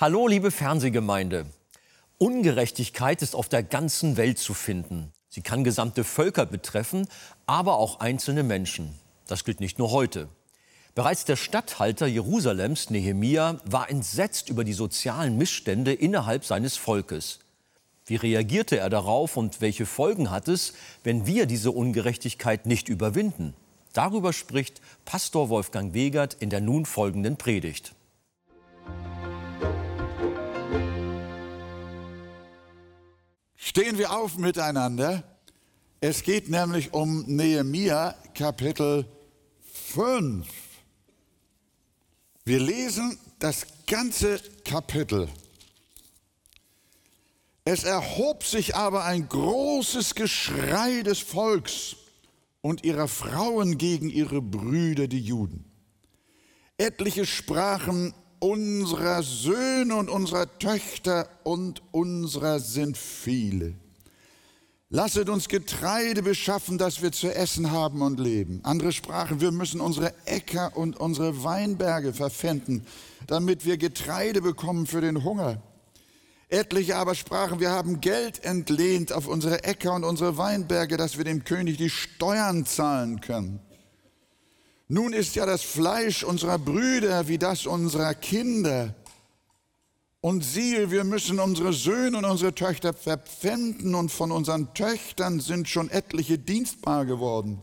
Hallo, 0.00 0.28
liebe 0.28 0.50
Fernsehgemeinde. 0.50 1.44
Ungerechtigkeit 2.16 3.20
ist 3.20 3.34
auf 3.34 3.50
der 3.50 3.62
ganzen 3.62 4.16
Welt 4.16 4.38
zu 4.38 4.54
finden. 4.54 5.12
Sie 5.28 5.42
kann 5.42 5.62
gesamte 5.62 6.04
Völker 6.04 6.46
betreffen, 6.46 7.06
aber 7.44 7.76
auch 7.76 8.00
einzelne 8.00 8.42
Menschen. 8.42 8.98
Das 9.26 9.44
gilt 9.44 9.60
nicht 9.60 9.78
nur 9.78 9.90
heute. 9.90 10.30
Bereits 10.94 11.26
der 11.26 11.36
Statthalter 11.36 12.06
Jerusalems, 12.06 12.88
Nehemia, 12.88 13.60
war 13.66 13.90
entsetzt 13.90 14.48
über 14.48 14.64
die 14.64 14.72
sozialen 14.72 15.36
Missstände 15.36 15.92
innerhalb 15.92 16.46
seines 16.46 16.78
Volkes. 16.78 17.40
Wie 18.06 18.16
reagierte 18.16 18.78
er 18.78 18.88
darauf 18.88 19.36
und 19.36 19.60
welche 19.60 19.84
Folgen 19.84 20.30
hat 20.30 20.48
es, 20.48 20.72
wenn 21.04 21.26
wir 21.26 21.44
diese 21.44 21.72
Ungerechtigkeit 21.72 22.64
nicht 22.64 22.88
überwinden? 22.88 23.52
Darüber 23.92 24.32
spricht 24.32 24.80
Pastor 25.04 25.50
Wolfgang 25.50 25.92
Wegert 25.92 26.32
in 26.40 26.48
der 26.48 26.62
nun 26.62 26.86
folgenden 26.86 27.36
Predigt. 27.36 27.94
Stehen 33.70 33.98
wir 33.98 34.10
auf 34.10 34.36
miteinander. 34.36 35.22
Es 36.00 36.24
geht 36.24 36.48
nämlich 36.48 36.92
um 36.92 37.22
Nehemia 37.26 38.16
Kapitel 38.34 39.06
5. 39.84 40.44
Wir 42.44 42.58
lesen 42.58 43.16
das 43.38 43.64
ganze 43.86 44.40
Kapitel. 44.64 45.28
Es 47.64 47.84
erhob 47.84 48.42
sich 48.42 48.74
aber 48.74 49.04
ein 49.04 49.28
großes 49.28 50.16
Geschrei 50.16 51.02
des 51.02 51.20
Volks 51.20 51.94
und 52.62 52.82
ihrer 52.82 53.06
Frauen 53.06 53.78
gegen 53.78 54.10
ihre 54.10 54.42
Brüder, 54.42 55.06
die 55.06 55.20
Juden. 55.20 55.64
Etliche 56.76 57.24
sprachen, 57.24 58.14
unserer 58.40 59.22
Söhne 59.22 59.94
und 59.94 60.08
unserer 60.08 60.58
Töchter 60.58 61.28
und 61.44 61.82
unserer 61.92 62.58
sind 62.58 62.98
viele. 62.98 63.74
Lasset 64.92 65.28
uns 65.28 65.48
Getreide 65.48 66.20
beschaffen, 66.20 66.76
dass 66.76 67.00
wir 67.00 67.12
zu 67.12 67.32
essen 67.32 67.70
haben 67.70 68.02
und 68.02 68.18
leben. 68.18 68.58
Andere 68.64 68.90
sprachen, 68.90 69.40
wir 69.40 69.52
müssen 69.52 69.80
unsere 69.80 70.12
Äcker 70.24 70.76
und 70.76 70.98
unsere 70.98 71.44
Weinberge 71.44 72.12
verpfänden, 72.12 72.84
damit 73.28 73.64
wir 73.64 73.76
Getreide 73.76 74.42
bekommen 74.42 74.86
für 74.86 75.00
den 75.00 75.22
Hunger. 75.22 75.62
Etliche 76.48 76.96
aber 76.96 77.14
sprachen, 77.14 77.60
wir 77.60 77.70
haben 77.70 78.00
Geld 78.00 78.42
entlehnt 78.42 79.12
auf 79.12 79.28
unsere 79.28 79.62
Äcker 79.62 79.94
und 79.94 80.02
unsere 80.02 80.36
Weinberge, 80.36 80.96
dass 80.96 81.16
wir 81.16 81.24
dem 81.24 81.44
König 81.44 81.76
die 81.76 81.90
Steuern 81.90 82.66
zahlen 82.66 83.20
können. 83.20 83.60
Nun 84.92 85.12
ist 85.12 85.36
ja 85.36 85.46
das 85.46 85.62
Fleisch 85.62 86.24
unserer 86.24 86.58
Brüder 86.58 87.28
wie 87.28 87.38
das 87.38 87.64
unserer 87.64 88.12
Kinder. 88.12 88.96
Und 90.20 90.42
siehe, 90.44 90.90
wir 90.90 91.04
müssen 91.04 91.38
unsere 91.38 91.72
Söhne 91.72 92.18
und 92.18 92.24
unsere 92.24 92.56
Töchter 92.56 92.92
verpfänden 92.92 93.94
und 93.94 94.10
von 94.10 94.32
unseren 94.32 94.74
Töchtern 94.74 95.38
sind 95.38 95.68
schon 95.68 95.90
etliche 95.90 96.38
dienstbar 96.38 97.06
geworden. 97.06 97.62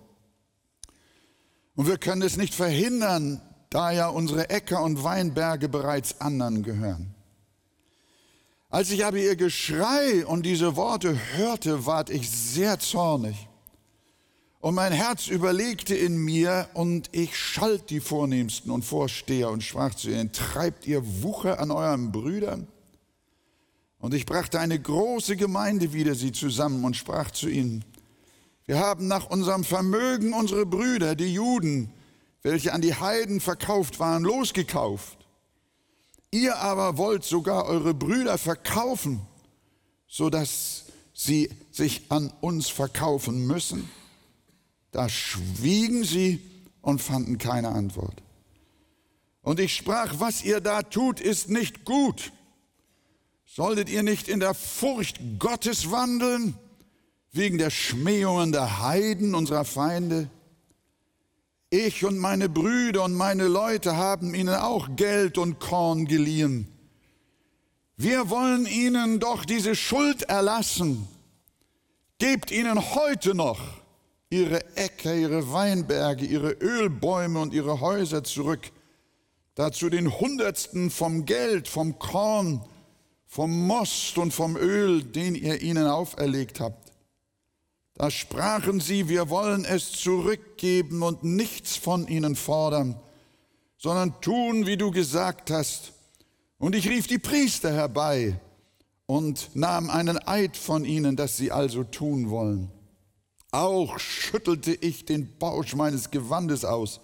Und 1.76 1.88
wir 1.88 1.98
können 1.98 2.22
es 2.22 2.38
nicht 2.38 2.54
verhindern, 2.54 3.42
da 3.70 3.92
ja 3.92 4.08
unsere 4.08 4.50
Äcker 4.50 4.82
und 4.82 5.04
Weinberge 5.04 5.68
bereits 5.68 6.22
anderen 6.22 6.64
gehören. 6.64 7.14
Als 8.70 8.90
ich 8.90 9.04
aber 9.04 9.18
ihr 9.18 9.36
Geschrei 9.36 10.26
und 10.26 10.46
diese 10.46 10.78
Worte 10.78 11.20
hörte, 11.36 11.86
ward 11.86 12.10
ich 12.10 12.32
sehr 12.32 12.80
zornig. 12.80 13.50
Und 14.68 14.76
mein 14.76 14.92
Herz 14.92 15.28
überlegte 15.28 15.96
in 15.96 16.18
mir 16.18 16.68
und 16.74 17.08
ich 17.14 17.38
schalt 17.38 17.90
die 17.90 18.02
Vornehmsten 18.02 18.70
und 18.70 18.84
Vorsteher 18.84 19.50
und 19.50 19.64
sprach 19.64 19.96
zu 19.96 20.10
ihnen, 20.10 20.34
treibt 20.34 20.86
ihr 20.86 21.24
Wucher 21.24 21.62
an 21.62 21.72
euren 21.72 22.12
Brüdern? 22.12 22.68
Und 23.98 24.14
ich 24.14 24.26
brachte 24.26 24.60
eine 24.60 24.78
große 24.78 25.38
Gemeinde 25.38 25.94
wieder 25.94 26.16
sie 26.16 26.34
zusammen 26.34 26.84
und 26.84 26.98
sprach 26.98 27.32
zu 27.32 27.48
ihnen, 27.48 27.86
wir 28.66 28.78
haben 28.78 29.08
nach 29.08 29.30
unserem 29.30 29.64
Vermögen 29.64 30.34
unsere 30.34 30.66
Brüder, 30.66 31.16
die 31.16 31.34
Juden, 31.34 31.90
welche 32.42 32.74
an 32.74 32.82
die 32.82 32.94
Heiden 32.94 33.40
verkauft 33.40 34.02
waren, 34.02 34.24
losgekauft. 34.24 35.18
Ihr 36.30 36.58
aber 36.58 36.98
wollt 36.98 37.24
sogar 37.24 37.68
eure 37.68 37.94
Brüder 37.94 38.38
verkaufen, 38.38 39.22
so 40.10 40.30
dass 40.30 40.88
sie 41.14 41.52
sich 41.72 42.02
an 42.10 42.34
uns 42.42 42.68
verkaufen 42.68 43.48
müssen. 43.48 43.90
Da 44.98 45.10
schwiegen 45.10 46.04
sie 46.04 46.42
und 46.82 47.04
fanden 47.04 47.38
keine 47.38 47.70
Antwort. 47.70 48.24
Und 49.44 49.60
ich 49.60 49.76
sprach, 49.76 50.16
was 50.18 50.44
ihr 50.44 50.60
da 50.60 50.82
tut, 50.82 51.20
ist 51.20 51.52
nicht 51.52 51.86
gut. 51.86 52.32
Solltet 53.46 53.90
ihr 53.90 54.02
nicht 54.02 54.28
in 54.28 54.40
der 54.40 54.56
Furcht 54.56 55.20
Gottes 55.38 55.92
wandeln, 55.92 56.56
wegen 57.32 57.60
der 57.60 57.70
Schmähungen 57.70 58.52
der 58.52 58.82
Heiden, 58.82 59.36
unserer 59.36 59.66
Feinde? 59.66 60.32
Ich 61.70 62.04
und 62.04 62.18
meine 62.18 62.50
Brüder 62.50 63.04
und 63.04 63.14
meine 63.14 63.48
Leute 63.48 63.98
haben 63.98 64.34
ihnen 64.34 64.56
auch 64.56 64.96
Geld 64.96 65.38
und 65.38 65.60
Korn 65.60 66.08
geliehen. 66.08 66.68
Wir 67.98 68.32
wollen 68.32 68.66
ihnen 68.66 69.20
doch 69.20 69.46
diese 69.46 69.76
Schuld 69.76 70.24
erlassen. 70.24 71.08
Gebt 72.18 72.50
ihnen 72.50 72.96
heute 72.96 73.36
noch 73.36 73.77
ihre 74.30 74.76
Äcker, 74.76 75.16
ihre 75.16 75.52
Weinberge, 75.52 76.26
ihre 76.26 76.52
Ölbäume 76.52 77.40
und 77.40 77.54
ihre 77.54 77.80
Häuser 77.80 78.24
zurück. 78.24 78.72
Dazu 79.56 79.90
den 79.90 80.20
Hundertsten 80.20 80.90
vom 80.92 81.26
Geld, 81.26 81.68
vom 81.68 81.98
Korn, 81.98 82.64
vom 83.26 83.66
Most 83.66 84.18
und 84.18 84.34
vom 84.34 84.56
Öl, 84.56 85.04
den 85.04 85.36
ihr 85.36 85.62
ihnen 85.62 85.88
auferlegt 85.88 86.60
habt. 86.60 86.92
Da 87.96 88.12
sprachen 88.12 88.80
sie, 88.80 89.10
wir 89.10 89.30
wollen 89.30 89.66
es 89.66 89.92
zurückgeben 89.92 91.02
und 91.02 91.24
nichts 91.24 91.76
von 91.76 92.08
ihnen 92.08 92.36
fordern, 92.36 93.00
sondern 93.78 94.22
tun, 94.22 94.68
wie 94.68 94.78
du 94.78 94.92
gesagt 94.92 95.50
hast. 95.50 95.94
Und 96.60 96.76
ich 96.76 96.88
rief 96.88 97.08
die 97.08 97.18
Priester 97.18 97.74
herbei 97.74 98.40
und 99.08 99.56
nahm 99.56 99.90
einen 99.90 100.20
Eid 100.28 100.58
von 100.58 100.86
ihnen, 100.86 101.16
dass 101.16 101.38
sie 101.38 101.52
also 101.52 101.84
tun 101.84 102.30
wollen. 102.30 102.72
Auch 103.58 103.98
schüttelte 103.98 104.74
ich 104.74 105.06
den 105.06 105.38
Bausch 105.40 105.76
meines 105.76 106.12
Gewandes 106.12 106.64
aus 106.64 107.00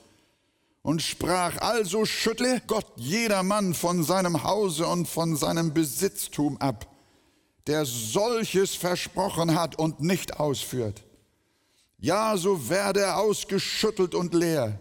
und 0.84 1.02
sprach, 1.02 1.58
also 1.58 2.06
schüttle 2.06 2.62
Gott 2.68 2.86
jedermann 2.96 3.74
von 3.74 4.04
seinem 4.04 4.44
Hause 4.44 4.86
und 4.88 5.08
von 5.08 5.36
seinem 5.36 5.74
Besitztum 5.74 6.58
ab 6.58 6.88
der 7.68 7.86
solches 7.86 8.76
versprochen 8.76 9.56
hat 9.56 9.78
und 9.78 10.02
nicht 10.02 10.40
ausführt. 10.40 11.04
Ja, 11.98 12.36
so 12.36 12.70
werde 12.70 13.02
er 13.02 13.18
ausgeschüttelt 13.18 14.14
und 14.14 14.34
leer. 14.34 14.80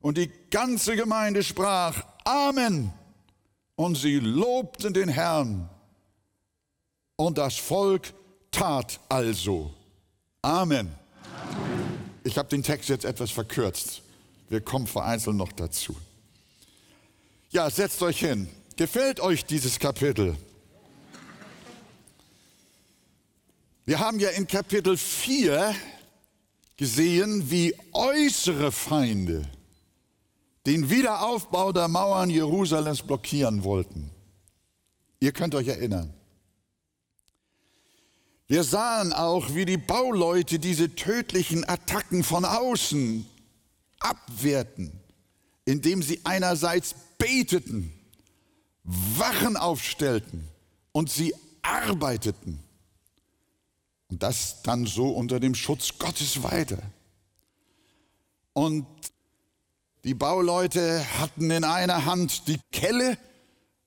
Und 0.00 0.16
die 0.16 0.30
ganze 0.50 0.96
Gemeinde 0.96 1.42
sprach, 1.42 2.02
Amen. 2.24 2.92
Und 3.74 3.96
sie 3.96 4.18
lobten 4.18 4.94
den 4.94 5.10
Herrn. 5.10 5.68
Und 7.16 7.36
das 7.36 7.56
Volk 7.56 8.14
tat 8.50 8.98
also. 9.08 9.75
Amen. 10.46 10.94
Ich 12.22 12.38
habe 12.38 12.48
den 12.48 12.62
Text 12.62 12.88
jetzt 12.88 13.04
etwas 13.04 13.32
verkürzt. 13.32 14.02
Wir 14.48 14.60
kommen 14.60 14.86
vereinzelt 14.86 15.34
noch 15.34 15.50
dazu. 15.50 15.96
Ja, 17.50 17.68
setzt 17.68 18.00
euch 18.00 18.20
hin. 18.20 18.48
Gefällt 18.76 19.18
euch 19.18 19.44
dieses 19.44 19.80
Kapitel? 19.80 20.36
Wir 23.86 23.98
haben 23.98 24.20
ja 24.20 24.28
in 24.28 24.46
Kapitel 24.46 24.96
4 24.96 25.74
gesehen, 26.76 27.50
wie 27.50 27.74
äußere 27.92 28.70
Feinde 28.70 29.42
den 30.64 30.88
Wiederaufbau 30.88 31.72
der 31.72 31.88
Mauern 31.88 32.30
Jerusalems 32.30 33.02
blockieren 33.02 33.64
wollten. 33.64 34.12
Ihr 35.18 35.32
könnt 35.32 35.56
euch 35.56 35.66
erinnern. 35.66 36.15
Wir 38.48 38.62
sahen 38.62 39.12
auch, 39.12 39.54
wie 39.54 39.64
die 39.64 39.76
Bauleute 39.76 40.58
diese 40.60 40.94
tödlichen 40.94 41.68
Attacken 41.68 42.22
von 42.22 42.44
außen 42.44 43.26
abwehrten, 43.98 44.92
indem 45.64 46.00
sie 46.00 46.20
einerseits 46.24 46.94
beteten, 47.18 47.92
Wachen 48.84 49.56
aufstellten 49.56 50.48
und 50.92 51.10
sie 51.10 51.34
arbeiteten. 51.62 52.62
Und 54.08 54.22
das 54.22 54.62
dann 54.62 54.86
so 54.86 55.08
unter 55.08 55.40
dem 55.40 55.56
Schutz 55.56 55.98
Gottes 55.98 56.44
weiter. 56.44 56.78
Und 58.52 58.86
die 60.04 60.14
Bauleute 60.14 61.04
hatten 61.18 61.50
in 61.50 61.64
einer 61.64 62.04
Hand 62.04 62.46
die 62.46 62.60
Kelle 62.70 63.18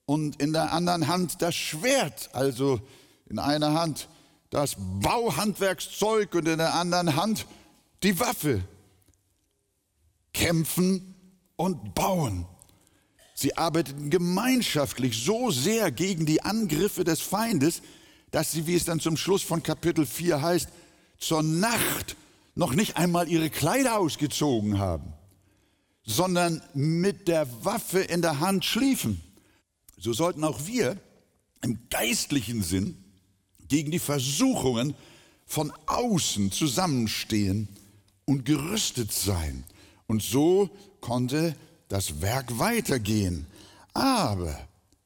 und 0.04 0.42
in 0.42 0.52
der 0.52 0.72
anderen 0.74 1.08
Hand 1.08 1.40
das 1.40 1.54
Schwert. 1.54 2.28
Also 2.34 2.78
in 3.26 3.38
einer 3.38 3.72
Hand 3.72 4.10
das 4.50 4.76
Bauhandwerkszeug 4.78 6.34
und 6.34 6.48
in 6.48 6.58
der 6.58 6.74
anderen 6.74 7.16
Hand 7.16 7.46
die 8.02 8.18
Waffe. 8.18 8.62
Kämpfen 10.32 11.14
und 11.56 11.94
bauen. 11.94 12.46
Sie 13.34 13.56
arbeiteten 13.56 14.10
gemeinschaftlich 14.10 15.24
so 15.24 15.50
sehr 15.50 15.90
gegen 15.90 16.26
die 16.26 16.42
Angriffe 16.42 17.04
des 17.04 17.20
Feindes, 17.20 17.82
dass 18.30 18.52
sie, 18.52 18.66
wie 18.66 18.74
es 18.74 18.84
dann 18.84 19.00
zum 19.00 19.16
Schluss 19.16 19.42
von 19.42 19.62
Kapitel 19.62 20.06
4 20.06 20.42
heißt, 20.42 20.68
zur 21.18 21.42
Nacht 21.42 22.16
noch 22.54 22.74
nicht 22.74 22.96
einmal 22.96 23.28
ihre 23.28 23.50
Kleider 23.50 23.98
ausgezogen 23.98 24.78
haben, 24.78 25.12
sondern 26.04 26.62
mit 26.74 27.28
der 27.28 27.46
Waffe 27.64 28.00
in 28.00 28.22
der 28.22 28.40
Hand 28.40 28.64
schliefen. 28.64 29.20
So 29.96 30.12
sollten 30.12 30.44
auch 30.44 30.66
wir 30.66 30.96
im 31.62 31.78
geistlichen 31.88 32.62
Sinn 32.62 33.09
gegen 33.70 33.90
die 33.90 33.98
Versuchungen 33.98 34.94
von 35.46 35.72
außen 35.86 36.52
zusammenstehen 36.52 37.68
und 38.26 38.44
gerüstet 38.44 39.12
sein. 39.12 39.64
Und 40.06 40.22
so 40.22 40.68
konnte 41.00 41.56
das 41.88 42.20
Werk 42.20 42.58
weitergehen. 42.58 43.46
Aber 43.94 44.54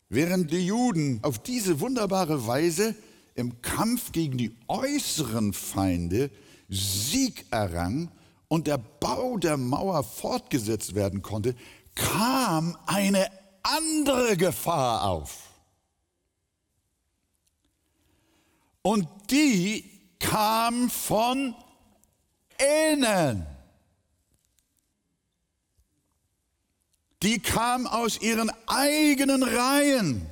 während 0.09 0.51
die 0.51 0.67
Juden 0.67 1.21
auf 1.23 1.39
diese 1.39 1.79
wunderbare 1.81 2.47
Weise 2.47 2.95
im 3.35 3.63
Kampf 3.63 4.13
gegen 4.13 4.39
die 4.39 4.57
äußeren 4.67 5.53
Feinde 5.53 6.31
Sieg 6.69 7.47
errang 7.51 8.11
und 8.49 8.67
der 8.67 8.79
Bau 8.79 9.37
der 9.37 9.57
Mauer 9.57 10.03
fortgesetzt 10.03 10.95
werden 10.95 11.23
konnte, 11.23 11.55
kam 11.95 12.77
eine 12.87 13.27
andere 13.63 14.37
Gefahr 14.37 15.05
auf. 15.05 15.54
Und 18.87 19.09
die 19.31 19.91
kam 20.19 20.91
von 20.91 21.55
innen. 22.93 23.47
Die 27.23 27.39
kam 27.39 27.87
aus 27.87 28.21
ihren 28.21 28.53
eigenen 28.67 29.43
Reihen 29.43 30.27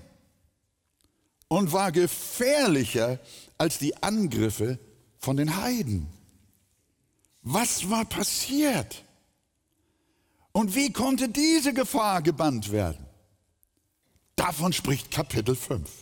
und 1.49 1.73
war 1.73 1.93
gefährlicher 1.93 3.19
als 3.57 3.79
die 3.79 4.03
Angriffe 4.03 4.79
von 5.19 5.39
den 5.39 5.57
Heiden. 5.57 6.07
Was 7.41 7.89
war 7.89 8.05
passiert? 8.05 9.03
Und 10.53 10.75
wie 10.75 10.93
konnte 10.93 11.31
diese 11.31 11.73
Gefahr 11.73 12.21
gebannt 12.21 12.71
werden? 12.71 13.07
Davon 14.37 14.75
spricht 14.75 15.11
Kapitel 15.11 15.57
5. 15.57 16.02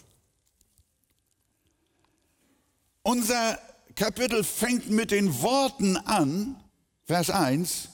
Unser 3.02 3.58
Kapitel 3.94 4.44
fängt 4.44 4.91
mit 4.91 5.11
den 5.11 5.43
Worten 5.43 5.97
an, 5.97 6.56
Vers 7.05 7.31
1, 7.31 7.88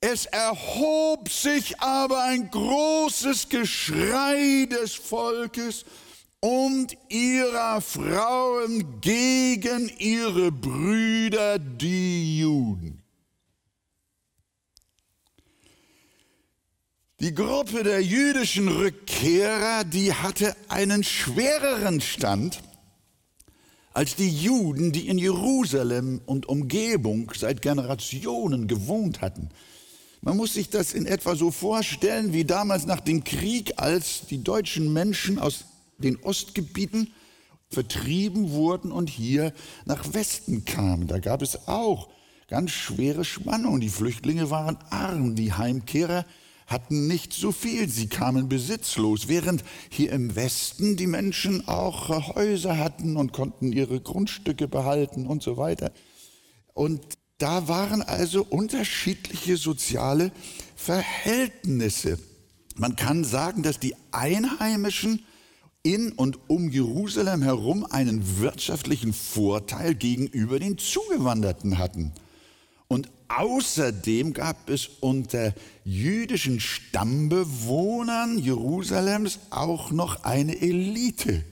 es 0.00 0.26
erhob 0.26 1.30
sich 1.30 1.80
aber 1.80 2.24
ein 2.24 2.50
großes 2.50 3.48
Geschrei 3.48 4.68
des 4.70 4.94
Volkes 4.94 5.86
und 6.40 6.94
ihrer 7.08 7.80
Frauen 7.80 9.00
gegen 9.00 9.90
ihre 9.98 10.52
Brüder, 10.52 11.58
die 11.58 12.40
Juden. 12.40 13.02
Die 17.20 17.34
Gruppe 17.34 17.82
der 17.82 18.02
jüdischen 18.02 18.68
Rückkehrer, 18.68 19.84
die 19.84 20.12
hatte 20.12 20.54
einen 20.68 21.02
schwereren 21.02 22.02
Stand 22.02 22.62
als 23.94 24.16
die 24.16 24.28
Juden, 24.28 24.90
die 24.90 25.08
in 25.08 25.18
Jerusalem 25.18 26.20
und 26.26 26.46
Umgebung 26.46 27.30
seit 27.34 27.62
Generationen 27.62 28.66
gewohnt 28.66 29.20
hatten. 29.20 29.50
Man 30.20 30.36
muss 30.36 30.54
sich 30.54 30.68
das 30.68 30.92
in 30.92 31.06
etwa 31.06 31.36
so 31.36 31.50
vorstellen 31.50 32.32
wie 32.32 32.44
damals 32.44 32.86
nach 32.86 33.00
dem 33.00 33.22
Krieg, 33.22 33.74
als 33.76 34.26
die 34.28 34.42
deutschen 34.42 34.92
Menschen 34.92 35.38
aus 35.38 35.66
den 35.98 36.16
Ostgebieten 36.22 37.12
vertrieben 37.70 38.50
wurden 38.50 38.90
und 38.90 39.08
hier 39.10 39.52
nach 39.84 40.12
Westen 40.12 40.64
kamen. 40.64 41.06
Da 41.06 41.20
gab 41.20 41.40
es 41.40 41.68
auch 41.68 42.08
ganz 42.48 42.72
schwere 42.72 43.24
Spannungen. 43.24 43.80
Die 43.80 43.88
Flüchtlinge 43.88 44.50
waren 44.50 44.76
arm, 44.90 45.36
die 45.36 45.52
Heimkehrer 45.52 46.24
hatten 46.66 47.06
nicht 47.06 47.32
so 47.32 47.52
viel, 47.52 47.88
sie 47.88 48.08
kamen 48.08 48.48
besitzlos, 48.48 49.28
während 49.28 49.64
hier 49.90 50.12
im 50.12 50.34
Westen 50.34 50.96
die 50.96 51.06
Menschen 51.06 51.68
auch 51.68 52.08
Häuser 52.34 52.78
hatten 52.78 53.16
und 53.16 53.32
konnten 53.32 53.72
ihre 53.72 54.00
Grundstücke 54.00 54.68
behalten 54.68 55.26
und 55.26 55.42
so 55.42 55.56
weiter. 55.56 55.92
Und 56.72 57.00
da 57.38 57.68
waren 57.68 58.02
also 58.02 58.44
unterschiedliche 58.44 59.56
soziale 59.56 60.32
Verhältnisse. 60.76 62.18
Man 62.76 62.96
kann 62.96 63.24
sagen, 63.24 63.62
dass 63.62 63.78
die 63.78 63.94
Einheimischen 64.12 65.24
in 65.82 66.12
und 66.12 66.38
um 66.48 66.70
Jerusalem 66.70 67.42
herum 67.42 67.84
einen 67.84 68.40
wirtschaftlichen 68.40 69.12
Vorteil 69.12 69.94
gegenüber 69.94 70.58
den 70.58 70.78
Zugewanderten 70.78 71.78
hatten. 71.78 72.12
Und 72.88 73.10
außerdem 73.28 74.32
gab 74.32 74.68
es 74.68 74.88
unter 75.00 75.54
jüdischen 75.84 76.60
Stammbewohnern 76.60 78.38
Jerusalems 78.38 79.38
auch 79.50 79.90
noch 79.90 80.24
eine 80.24 80.60
Elite, 80.60 81.44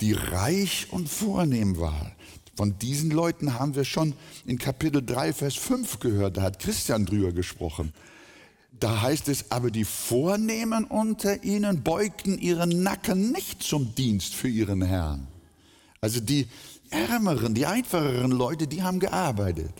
die 0.00 0.12
reich 0.12 0.86
und 0.90 1.08
vornehm 1.08 1.78
war. 1.78 2.12
Von 2.56 2.78
diesen 2.78 3.10
Leuten 3.10 3.58
haben 3.58 3.74
wir 3.74 3.84
schon 3.84 4.14
in 4.44 4.58
Kapitel 4.58 5.04
3, 5.04 5.32
Vers 5.32 5.56
5 5.56 5.98
gehört, 5.98 6.36
da 6.36 6.42
hat 6.42 6.58
Christian 6.58 7.06
drüber 7.06 7.32
gesprochen. 7.32 7.92
Da 8.78 9.02
heißt 9.02 9.28
es, 9.28 9.50
aber 9.50 9.70
die 9.70 9.84
Vornehmen 9.84 10.84
unter 10.84 11.44
ihnen 11.44 11.82
beugten 11.82 12.38
ihren 12.38 12.82
Nacken 12.82 13.32
nicht 13.32 13.62
zum 13.62 13.94
Dienst 13.94 14.34
für 14.34 14.48
ihren 14.48 14.82
Herrn. 14.82 15.26
Also 16.00 16.20
die 16.20 16.48
ärmeren, 16.90 17.54
die 17.54 17.66
einfacheren 17.66 18.30
Leute, 18.30 18.66
die 18.66 18.82
haben 18.82 19.00
gearbeitet. 19.00 19.72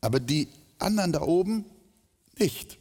Aber 0.00 0.20
die 0.20 0.48
anderen 0.78 1.12
da 1.12 1.22
oben 1.22 1.64
nicht. 2.38 2.78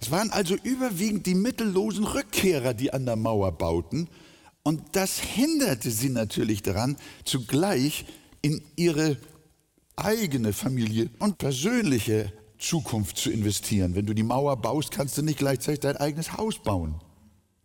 Es 0.00 0.10
waren 0.10 0.30
also 0.30 0.54
überwiegend 0.54 1.26
die 1.26 1.34
mittellosen 1.34 2.04
Rückkehrer, 2.04 2.74
die 2.74 2.92
an 2.92 3.06
der 3.06 3.16
Mauer 3.16 3.52
bauten. 3.52 4.08
Und 4.62 4.82
das 4.92 5.18
hinderte 5.18 5.90
sie 5.90 6.08
natürlich 6.08 6.62
daran, 6.62 6.96
zugleich 7.24 8.06
in 8.42 8.62
ihre 8.76 9.16
eigene 9.96 10.52
Familie 10.52 11.10
und 11.18 11.38
persönliche 11.38 12.32
Zukunft 12.58 13.16
zu 13.16 13.30
investieren. 13.30 13.94
Wenn 13.94 14.06
du 14.06 14.14
die 14.14 14.22
Mauer 14.22 14.56
baust, 14.56 14.90
kannst 14.90 15.16
du 15.18 15.22
nicht 15.22 15.38
gleichzeitig 15.38 15.80
dein 15.80 15.96
eigenes 15.96 16.36
Haus 16.36 16.58
bauen, 16.58 17.00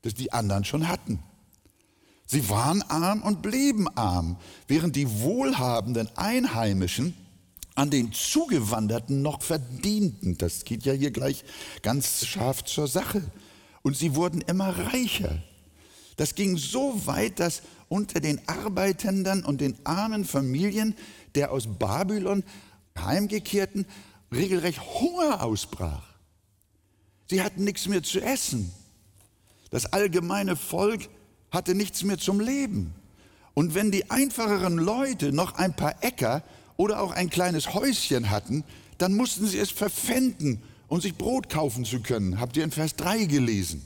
das 0.01 0.13
die 0.13 0.31
anderen 0.31 0.65
schon 0.65 0.87
hatten. 0.87 1.19
Sie 2.31 2.47
waren 2.47 2.83
arm 2.83 3.23
und 3.23 3.41
blieben 3.41 3.87
arm, 3.97 4.37
während 4.67 4.95
die 4.95 5.09
wohlhabenden 5.21 6.15
Einheimischen 6.15 7.15
an 7.73 7.89
den 7.89 8.13
Zugewanderten 8.13 9.23
noch 9.23 9.41
verdienten. 9.41 10.37
Das 10.37 10.63
geht 10.63 10.85
ja 10.85 10.93
hier 10.93 11.09
gleich 11.09 11.43
ganz 11.81 12.27
scharf 12.27 12.63
zur 12.65 12.87
Sache. 12.87 13.23
Und 13.81 13.97
sie 13.97 14.13
wurden 14.13 14.41
immer 14.41 14.69
reicher. 14.77 15.41
Das 16.17 16.35
ging 16.35 16.55
so 16.55 17.07
weit, 17.07 17.39
dass 17.39 17.63
unter 17.87 18.19
den 18.19 18.47
Arbeitenden 18.47 19.43
und 19.43 19.59
den 19.59 19.83
armen 19.83 20.23
Familien 20.23 20.93
der 21.33 21.51
aus 21.51 21.65
Babylon 21.79 22.43
heimgekehrten 22.95 23.87
regelrecht 24.31 24.81
Hunger 24.99 25.41
ausbrach. 25.41 26.03
Sie 27.27 27.41
hatten 27.41 27.63
nichts 27.63 27.87
mehr 27.87 28.03
zu 28.03 28.21
essen. 28.21 28.71
Das 29.71 29.87
allgemeine 29.87 30.55
Volk 30.55 31.09
hatte 31.51 31.75
nichts 31.75 32.03
mehr 32.03 32.17
zum 32.17 32.39
Leben. 32.39 32.93
Und 33.53 33.75
wenn 33.75 33.91
die 33.91 34.09
einfacheren 34.09 34.77
Leute 34.77 35.31
noch 35.31 35.55
ein 35.55 35.75
paar 35.75 35.95
Äcker 36.03 36.43
oder 36.77 37.01
auch 37.01 37.11
ein 37.11 37.29
kleines 37.29 37.73
Häuschen 37.73 38.29
hatten, 38.29 38.63
dann 38.97 39.15
mussten 39.15 39.47
sie 39.47 39.59
es 39.59 39.71
verpfänden, 39.71 40.61
um 40.87 41.01
sich 41.01 41.15
Brot 41.15 41.49
kaufen 41.49 41.85
zu 41.85 42.01
können. 42.01 42.39
Habt 42.39 42.57
ihr 42.57 42.63
in 42.63 42.71
Vers 42.71 42.95
3 42.95 43.25
gelesen. 43.25 43.81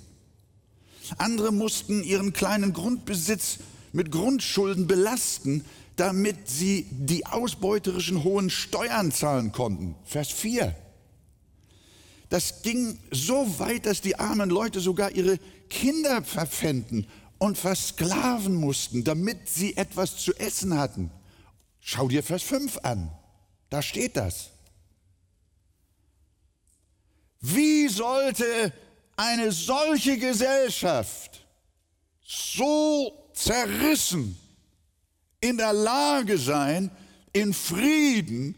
Andere 1.18 1.52
mussten 1.52 2.04
ihren 2.04 2.34
kleinen 2.34 2.74
Grundbesitz 2.74 3.60
mit 3.92 4.12
Grundschulden 4.12 4.88
belasten, 4.88 5.66
damit 5.96 6.50
sie 6.50 6.88
die 6.90 7.26
ausbeuterischen 7.26 8.24
hohen 8.24 8.50
Steuern 8.50 9.12
zahlen 9.12 9.52
konnten. 9.52 9.96
Vers 10.06 10.30
4. 10.30 10.76
Das 12.30 12.64
ging 12.64 12.98
so 13.12 13.60
weit, 13.60 13.86
dass 13.86 14.02
die 14.02 14.18
armen 14.18 14.50
Leute 14.50 14.80
sogar 14.80 15.12
ihre 15.12 15.38
Kinder 15.70 16.24
verpfänden 16.24 17.06
und 17.38 17.58
versklaven 17.58 18.56
mussten, 18.56 19.04
damit 19.04 19.50
sie 19.50 19.76
etwas 19.78 20.18
zu 20.18 20.34
essen 20.36 20.78
hatten. 20.78 21.12
Schau 21.80 22.08
dir 22.08 22.24
Vers 22.24 22.44
5 22.44 22.78
an. 22.80 23.12
Da 23.70 23.82
steht 23.82 24.16
das. 24.16 24.52
Wie 27.42 27.88
sollte 27.90 28.72
eine 29.16 29.52
solche 29.52 30.18
Gesellschaft 30.18 31.46
so 32.22 33.30
zerrissen 33.34 34.38
in 35.42 35.58
der 35.58 35.74
Lage 35.74 36.38
sein, 36.38 36.90
in 37.34 37.54
Frieden 37.54 38.56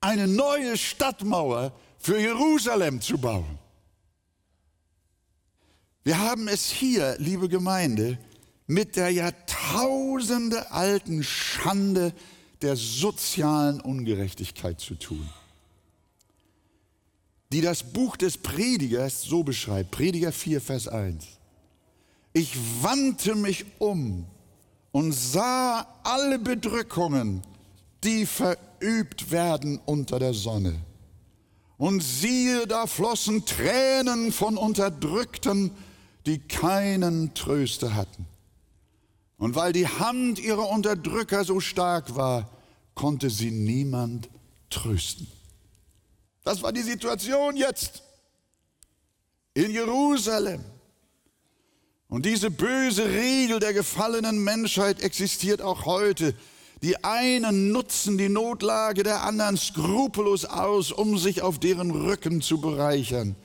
eine 0.00 0.26
neue 0.26 0.76
Stadtmauer 0.76 1.72
für 1.98 2.18
Jerusalem 2.18 3.00
zu 3.00 3.18
bauen. 3.18 3.58
Wir 6.04 6.18
haben 6.18 6.48
es 6.48 6.68
hier, 6.68 7.16
liebe 7.18 7.48
Gemeinde, 7.48 8.18
mit 8.66 8.96
der 8.96 9.10
Jahrtausende 9.10 10.72
alten 10.72 11.22
Schande 11.22 12.12
der 12.60 12.74
sozialen 12.74 13.80
Ungerechtigkeit 13.80 14.80
zu 14.80 14.94
tun, 14.96 15.28
die 17.52 17.60
das 17.60 17.84
Buch 17.84 18.16
des 18.16 18.36
Predigers 18.36 19.22
so 19.22 19.44
beschreibt, 19.44 19.92
Prediger 19.92 20.32
4, 20.32 20.60
Vers 20.60 20.88
1. 20.88 21.24
Ich 22.32 22.56
wandte 22.80 23.36
mich 23.36 23.64
um 23.78 24.26
und 24.90 25.12
sah 25.12 25.86
alle 26.02 26.40
Bedrückungen, 26.40 27.42
die 28.02 28.26
verübt 28.26 29.30
werden 29.30 29.78
unter 29.84 30.18
der 30.18 30.34
Sonne. 30.34 30.80
Und 31.78 32.02
siehe, 32.02 32.66
da 32.66 32.88
flossen 32.88 33.44
Tränen 33.44 34.32
von 34.32 34.56
Unterdrückten, 34.56 35.70
die 36.26 36.38
keinen 36.38 37.34
Tröster 37.34 37.94
hatten. 37.94 38.26
Und 39.38 39.54
weil 39.56 39.72
die 39.72 39.88
Hand 39.88 40.38
ihrer 40.38 40.68
Unterdrücker 40.68 41.44
so 41.44 41.58
stark 41.60 42.14
war, 42.14 42.50
konnte 42.94 43.30
sie 43.30 43.50
niemand 43.50 44.28
trösten. 44.70 45.26
Das 46.44 46.62
war 46.62 46.72
die 46.72 46.82
Situation 46.82 47.56
jetzt 47.56 48.02
in 49.54 49.70
Jerusalem. 49.70 50.64
Und 52.08 52.26
diese 52.26 52.50
böse 52.50 53.08
Regel 53.08 53.58
der 53.58 53.72
gefallenen 53.72 54.44
Menschheit 54.44 55.00
existiert 55.00 55.62
auch 55.62 55.86
heute. 55.86 56.34
Die 56.82 57.02
einen 57.04 57.72
nutzen 57.72 58.18
die 58.18 58.28
Notlage 58.28 59.02
der 59.02 59.22
anderen 59.22 59.56
skrupellos 59.56 60.44
aus, 60.44 60.92
um 60.92 61.16
sich 61.16 61.42
auf 61.42 61.58
deren 61.58 61.90
Rücken 61.90 62.42
zu 62.42 62.60
bereichern. 62.60 63.36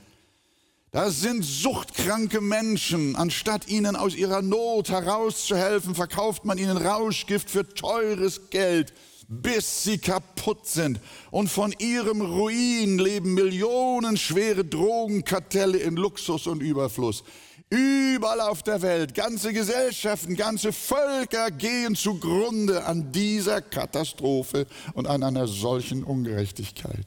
Das 0.97 1.21
sind 1.21 1.45
suchtkranke 1.45 2.41
Menschen. 2.41 3.15
Anstatt 3.15 3.67
ihnen 3.67 3.95
aus 3.95 4.15
ihrer 4.15 4.41
Not 4.41 4.89
herauszuhelfen, 4.89 5.93
verkauft 5.93 6.43
man 6.43 6.57
ihnen 6.57 6.75
Rauschgift 6.75 7.51
für 7.51 7.69
teures 7.69 8.49
Geld, 8.49 8.93
bis 9.27 9.83
sie 9.83 9.99
kaputt 9.99 10.65
sind. 10.65 10.99
Und 11.29 11.51
von 11.51 11.71
ihrem 11.77 12.21
Ruin 12.21 12.97
leben 12.97 13.35
millionenschwere 13.35 14.65
Drogenkartelle 14.65 15.77
in 15.77 15.97
Luxus 15.97 16.47
und 16.47 16.63
Überfluss. 16.63 17.23
Überall 17.69 18.41
auf 18.41 18.63
der 18.63 18.81
Welt, 18.81 19.13
ganze 19.13 19.53
Gesellschaften, 19.53 20.35
ganze 20.35 20.73
Völker 20.73 21.51
gehen 21.51 21.95
zugrunde 21.95 22.85
an 22.85 23.11
dieser 23.11 23.61
Katastrophe 23.61 24.65
und 24.95 25.05
an 25.05 25.21
einer 25.21 25.45
solchen 25.45 26.03
Ungerechtigkeit. 26.03 27.05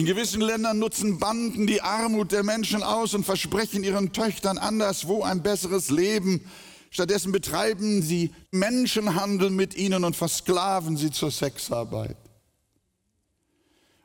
In 0.00 0.06
gewissen 0.06 0.40
Ländern 0.40 0.78
nutzen 0.78 1.18
Banden 1.18 1.66
die 1.66 1.82
Armut 1.82 2.32
der 2.32 2.42
Menschen 2.42 2.82
aus 2.82 3.12
und 3.12 3.24
versprechen 3.24 3.84
ihren 3.84 4.14
Töchtern 4.14 4.56
anderswo 4.56 5.22
ein 5.24 5.42
besseres 5.42 5.90
Leben. 5.90 6.40
Stattdessen 6.88 7.32
betreiben 7.32 8.00
sie 8.00 8.32
Menschenhandel 8.50 9.50
mit 9.50 9.76
ihnen 9.76 10.04
und 10.04 10.16
versklaven 10.16 10.96
sie 10.96 11.10
zur 11.10 11.30
Sexarbeit. 11.30 12.16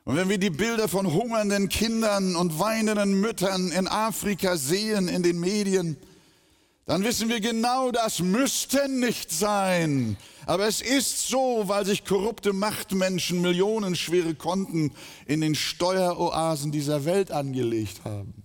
Und 0.04 0.16
wenn 0.16 0.28
wir 0.28 0.36
die 0.36 0.50
Bilder 0.50 0.86
von 0.86 1.10
hungernden 1.10 1.70
Kindern 1.70 2.36
und 2.36 2.58
weinenden 2.58 3.18
Müttern 3.18 3.72
in 3.72 3.88
Afrika 3.88 4.58
sehen 4.58 5.08
in 5.08 5.22
den 5.22 5.40
Medien, 5.40 5.96
dann 6.86 7.02
wissen 7.02 7.28
wir 7.28 7.40
genau, 7.40 7.90
das 7.90 8.20
müsste 8.20 8.88
nicht 8.88 9.32
sein. 9.32 10.16
Aber 10.46 10.68
es 10.68 10.80
ist 10.80 11.26
so, 11.26 11.64
weil 11.66 11.84
sich 11.84 12.04
korrupte 12.04 12.52
Machtmenschen 12.52 13.42
millionenschwere 13.42 14.36
Konten 14.36 14.92
in 15.26 15.40
den 15.40 15.56
Steueroasen 15.56 16.70
dieser 16.70 17.04
Welt 17.04 17.32
angelegt 17.32 18.04
haben. 18.04 18.44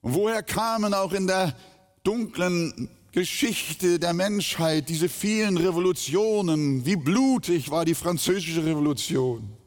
Und 0.00 0.14
woher 0.14 0.42
kamen 0.42 0.94
auch 0.94 1.12
in 1.12 1.26
der 1.26 1.54
dunklen 2.02 2.88
Geschichte 3.12 3.98
der 3.98 4.14
Menschheit, 4.14 4.88
diese 4.88 5.10
vielen 5.10 5.58
Revolutionen, 5.58 6.86
wie 6.86 6.96
blutig 6.96 7.70
war 7.70 7.84
die 7.84 7.94
französische 7.94 8.64
Revolution, 8.64 9.59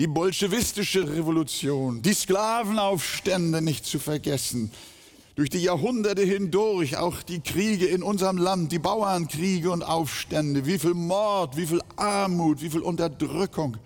die 0.00 0.06
bolschewistische 0.06 1.06
Revolution, 1.06 2.00
die 2.00 2.14
Sklavenaufstände 2.14 3.60
nicht 3.60 3.84
zu 3.84 3.98
vergessen, 3.98 4.70
durch 5.34 5.50
die 5.50 5.58
Jahrhunderte 5.58 6.22
hindurch 6.22 6.96
auch 6.96 7.22
die 7.22 7.40
Kriege 7.40 7.84
in 7.84 8.02
unserem 8.02 8.38
Land, 8.38 8.72
die 8.72 8.78
Bauernkriege 8.78 9.70
und 9.70 9.82
Aufstände, 9.82 10.64
wie 10.64 10.78
viel 10.78 10.94
Mord, 10.94 11.58
wie 11.58 11.66
viel 11.66 11.82
Armut, 11.96 12.62
wie 12.62 12.70
viel 12.70 12.80
Unterdrückung, 12.80 13.76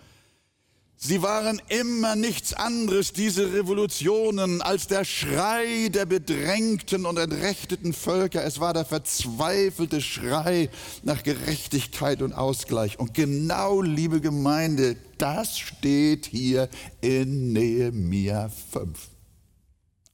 Sie 1.07 1.21
waren 1.21 1.61
immer 1.69 2.17
nichts 2.17 2.55
anderes, 2.55 3.13
diese 3.13 3.53
Revolutionen, 3.53 4.63
als 4.63 4.87
der 4.87 5.05
Schrei 5.05 5.91
der 5.91 6.07
bedrängten 6.07 7.05
und 7.05 7.19
entrechteten 7.19 7.93
Völker. 7.93 8.43
Es 8.43 8.59
war 8.59 8.73
der 8.73 8.87
verzweifelte 8.87 10.01
Schrei 10.01 10.71
nach 11.03 11.23
Gerechtigkeit 11.23 12.23
und 12.23 12.33
Ausgleich. 12.33 12.99
Und 12.99 13.13
genau, 13.13 13.83
liebe 13.83 14.23
Gemeinde, 14.23 14.97
das 15.19 15.59
steht 15.59 16.25
hier 16.25 16.71
in 17.03 17.53
Nehemia 17.53 18.49
5. 18.73 19.11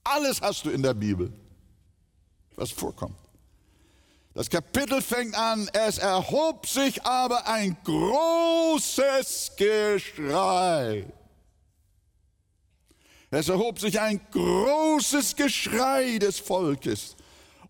Alles 0.03 0.41
hast 0.41 0.65
du 0.65 0.71
in 0.71 0.83
der 0.83 0.93
Bibel, 0.93 1.31
was 2.57 2.69
vorkommt. 2.69 3.20
Das 4.33 4.49
Kapitel 4.49 5.01
fängt 5.01 5.35
an, 5.35 5.69
es 5.73 5.97
erhob 5.97 6.65
sich 6.65 7.03
aber 7.03 7.47
ein 7.47 7.75
großes 7.83 9.51
Geschrei. 9.57 11.05
Es 13.29 13.49
erhob 13.49 13.79
sich 13.79 13.99
ein 13.99 14.21
großes 14.31 15.35
Geschrei 15.35 16.17
des 16.17 16.39
Volkes 16.39 17.15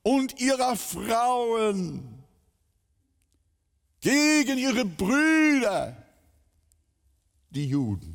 und 0.04 0.40
ihrer 0.40 0.76
Frauen 0.76 2.24
gegen 4.00 4.58
ihre 4.58 4.86
Brüder, 4.86 5.96
die 7.52 7.68
Juden. 7.68 8.11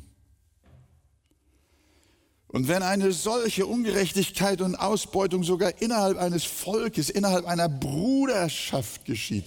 Und 2.49 2.67
wenn 2.69 2.81
eine 2.81 3.11
solche 3.11 3.65
Ungerechtigkeit 3.65 4.61
und 4.61 4.75
Ausbeutung 4.75 5.43
sogar 5.43 5.81
innerhalb 5.81 6.17
eines 6.17 6.45
Volkes, 6.45 7.09
innerhalb 7.09 7.45
einer 7.45 7.67
Bruderschaft 7.67 9.03
geschieht, 9.03 9.43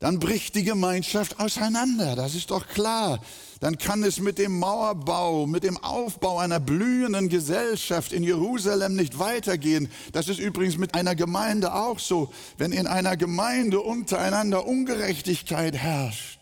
dann 0.00 0.18
bricht 0.18 0.54
die 0.54 0.64
Gemeinschaft 0.64 1.40
auseinander, 1.40 2.16
das 2.16 2.34
ist 2.34 2.50
doch 2.50 2.66
klar. 2.68 3.22
Dann 3.60 3.78
kann 3.78 4.02
es 4.02 4.20
mit 4.20 4.36
dem 4.36 4.58
Mauerbau, 4.58 5.46
mit 5.46 5.62
dem 5.62 5.78
Aufbau 5.78 6.38
einer 6.38 6.60
blühenden 6.60 7.30
Gesellschaft 7.30 8.12
in 8.12 8.22
Jerusalem 8.22 8.94
nicht 8.94 9.18
weitergehen. 9.18 9.88
Das 10.12 10.28
ist 10.28 10.38
übrigens 10.38 10.76
mit 10.76 10.94
einer 10.94 11.14
Gemeinde 11.14 11.72
auch 11.72 11.98
so. 11.98 12.30
Wenn 12.58 12.72
in 12.72 12.86
einer 12.86 13.16
Gemeinde 13.16 13.80
untereinander 13.80 14.66
Ungerechtigkeit 14.66 15.74
herrscht, 15.74 16.40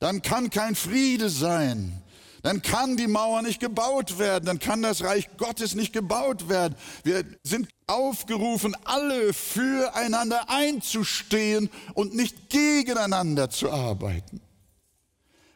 dann 0.00 0.22
kann 0.22 0.48
kein 0.48 0.74
Friede 0.74 1.28
sein 1.28 2.02
dann 2.42 2.62
kann 2.62 2.96
die 2.96 3.06
Mauer 3.06 3.42
nicht 3.42 3.60
gebaut 3.60 4.18
werden, 4.18 4.44
dann 4.46 4.58
kann 4.58 4.82
das 4.82 5.02
Reich 5.02 5.28
Gottes 5.36 5.74
nicht 5.74 5.92
gebaut 5.92 6.48
werden. 6.48 6.76
Wir 7.02 7.24
sind 7.42 7.68
aufgerufen, 7.86 8.76
alle 8.84 9.32
füreinander 9.32 10.48
einzustehen 10.48 11.70
und 11.94 12.14
nicht 12.14 12.50
gegeneinander 12.50 13.50
zu 13.50 13.70
arbeiten. 13.70 14.40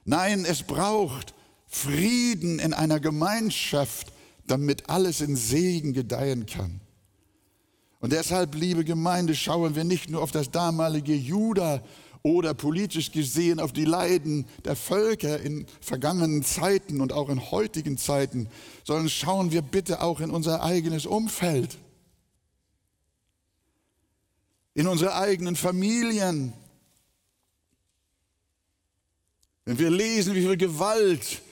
Nein, 0.04 0.44
es 0.44 0.62
braucht 0.64 1.34
Frieden 1.68 2.58
in 2.58 2.74
einer 2.74 3.00
Gemeinschaft, 3.00 4.12
damit 4.46 4.90
alles 4.90 5.20
in 5.20 5.36
Segen 5.36 5.92
gedeihen 5.92 6.46
kann. 6.46 6.80
Und 8.00 8.12
deshalb, 8.12 8.56
liebe 8.56 8.84
Gemeinde, 8.84 9.36
schauen 9.36 9.76
wir 9.76 9.84
nicht 9.84 10.10
nur 10.10 10.22
auf 10.22 10.32
das 10.32 10.50
damalige 10.50 11.14
Juda 11.14 11.80
oder 12.22 12.54
politisch 12.54 13.10
gesehen 13.10 13.58
auf 13.58 13.72
die 13.72 13.84
Leiden 13.84 14.46
der 14.64 14.76
Völker 14.76 15.40
in 15.40 15.66
vergangenen 15.80 16.44
Zeiten 16.44 17.00
und 17.00 17.12
auch 17.12 17.28
in 17.28 17.50
heutigen 17.50 17.98
Zeiten, 17.98 18.48
sondern 18.84 19.08
schauen 19.08 19.50
wir 19.50 19.62
bitte 19.62 20.02
auch 20.02 20.20
in 20.20 20.30
unser 20.30 20.62
eigenes 20.62 21.04
Umfeld, 21.04 21.78
in 24.74 24.86
unsere 24.86 25.16
eigenen 25.16 25.56
Familien. 25.56 26.52
Wenn 29.64 29.78
wir 29.78 29.90
lesen, 29.90 30.34
wie 30.34 30.42
viel 30.42 30.56
Gewalt 30.56 31.42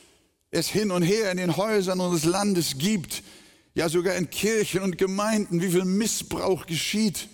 es 0.50 0.68
hin 0.68 0.90
und 0.90 1.02
her 1.02 1.30
in 1.30 1.36
den 1.36 1.56
Häusern 1.56 2.00
unseres 2.00 2.24
Landes 2.24 2.78
gibt, 2.78 3.22
ja 3.74 3.88
sogar 3.88 4.14
in 4.16 4.30
Kirchen 4.30 4.82
und 4.82 4.98
Gemeinden, 4.98 5.62
wie 5.62 5.70
viel 5.70 5.84
Missbrauch 5.84 6.66
geschieht, 6.66 7.28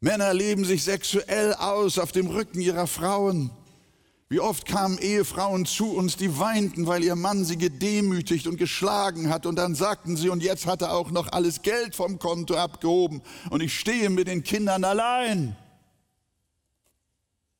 Männer 0.00 0.32
leben 0.32 0.64
sich 0.64 0.82
sexuell 0.82 1.52
aus 1.54 1.98
auf 1.98 2.10
dem 2.10 2.28
Rücken 2.28 2.60
ihrer 2.60 2.86
Frauen. 2.86 3.50
Wie 4.30 4.40
oft 4.40 4.64
kamen 4.64 4.96
Ehefrauen 4.96 5.66
zu 5.66 5.92
uns, 5.92 6.16
die 6.16 6.38
weinten, 6.38 6.86
weil 6.86 7.04
ihr 7.04 7.16
Mann 7.16 7.44
sie 7.44 7.58
gedemütigt 7.58 8.46
und 8.46 8.56
geschlagen 8.56 9.28
hat. 9.28 9.44
Und 9.44 9.56
dann 9.56 9.74
sagten 9.74 10.16
sie, 10.16 10.30
und 10.30 10.42
jetzt 10.42 10.66
hat 10.66 10.82
er 10.82 10.94
auch 10.94 11.10
noch 11.10 11.32
alles 11.32 11.62
Geld 11.62 11.96
vom 11.96 12.18
Konto 12.18 12.54
abgehoben 12.54 13.22
und 13.50 13.60
ich 13.60 13.78
stehe 13.78 14.08
mit 14.08 14.28
den 14.28 14.42
Kindern 14.42 14.84
allein. 14.84 15.56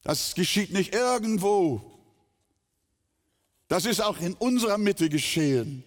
Das 0.03 0.35
geschieht 0.35 0.73
nicht 0.73 0.95
irgendwo. 0.95 1.83
Das 3.69 3.85
ist 3.85 4.01
auch 4.01 4.19
in 4.19 4.33
unserer 4.35 4.79
Mitte 4.79 5.11
geschehen. 5.11 5.85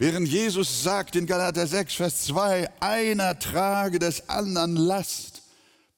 Während 0.00 0.28
Jesus 0.28 0.84
sagt 0.84 1.16
in 1.16 1.26
Galater 1.26 1.66
6, 1.66 1.94
Vers 1.94 2.22
2, 2.26 2.70
einer 2.80 3.36
trage 3.40 3.98
des 3.98 4.28
anderen 4.28 4.76
Last, 4.76 5.42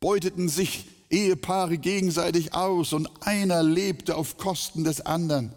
beuteten 0.00 0.48
sich 0.48 0.86
Ehepaare 1.10 1.76
gegenseitig 1.76 2.54
aus 2.54 2.94
und 2.94 3.10
einer 3.20 3.62
lebte 3.62 4.16
auf 4.16 4.38
Kosten 4.38 4.84
des 4.84 5.04
anderen. 5.04 5.52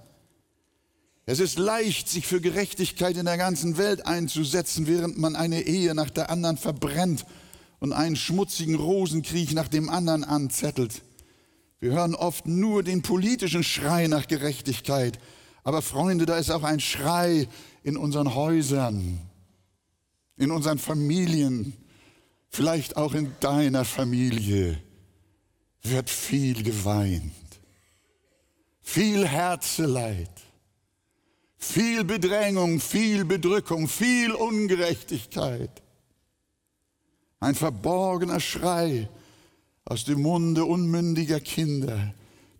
Es 1.25 1.39
ist 1.39 1.57
leicht, 1.57 2.09
sich 2.09 2.27
für 2.27 2.41
Gerechtigkeit 2.41 3.15
in 3.15 3.27
der 3.27 3.37
ganzen 3.37 3.77
Welt 3.77 4.05
einzusetzen, 4.05 4.87
während 4.87 5.17
man 5.17 5.37
eine 5.37 5.61
Ehe 5.61 5.95
nach 5.95 6.09
der 6.09 6.29
anderen 6.29 6.57
verbrennt 6.57 7.25
und 7.79 7.93
einen 7.93 8.17
schmutzigen 8.17 8.75
Rosenkrieg 8.75 9.53
nach 9.53 9.69
dem 9.69 9.89
anderen 9.89 10.25
anzettelt. 10.25 11.01
Wir 11.79 11.91
hören 11.91 12.13
oft 12.13 12.45
nur 12.45 12.83
den 12.83 13.03
politischen 13.03 13.63
Schrei 13.63 14.07
nach 14.07 14.27
Gerechtigkeit. 14.27 15.17
Aber 15.63 15.81
Freunde, 15.81 16.25
da 16.25 16.37
ist 16.37 16.51
auch 16.51 16.63
ein 16.63 16.79
Schrei 16.79 17.47
in 17.83 17.97
unseren 17.97 18.35
Häusern, 18.35 19.19
in 20.37 20.51
unseren 20.51 20.77
Familien, 20.77 21.73
vielleicht 22.49 22.97
auch 22.97 23.13
in 23.13 23.33
deiner 23.39 23.85
Familie 23.85 24.81
wird 25.81 26.09
viel 26.09 26.63
geweint, 26.63 27.33
viel 28.81 29.27
Herzeleid 29.27 30.29
viel 31.63 32.03
Bedrängung, 32.03 32.79
viel 32.79 33.25
Bedrückung, 33.25 33.87
viel 33.87 34.31
Ungerechtigkeit. 34.31 35.81
Ein 37.39 37.55
verborgener 37.55 38.39
Schrei 38.39 39.09
aus 39.85 40.05
dem 40.05 40.21
Munde 40.21 40.65
unmündiger 40.65 41.39
Kinder, 41.39 42.13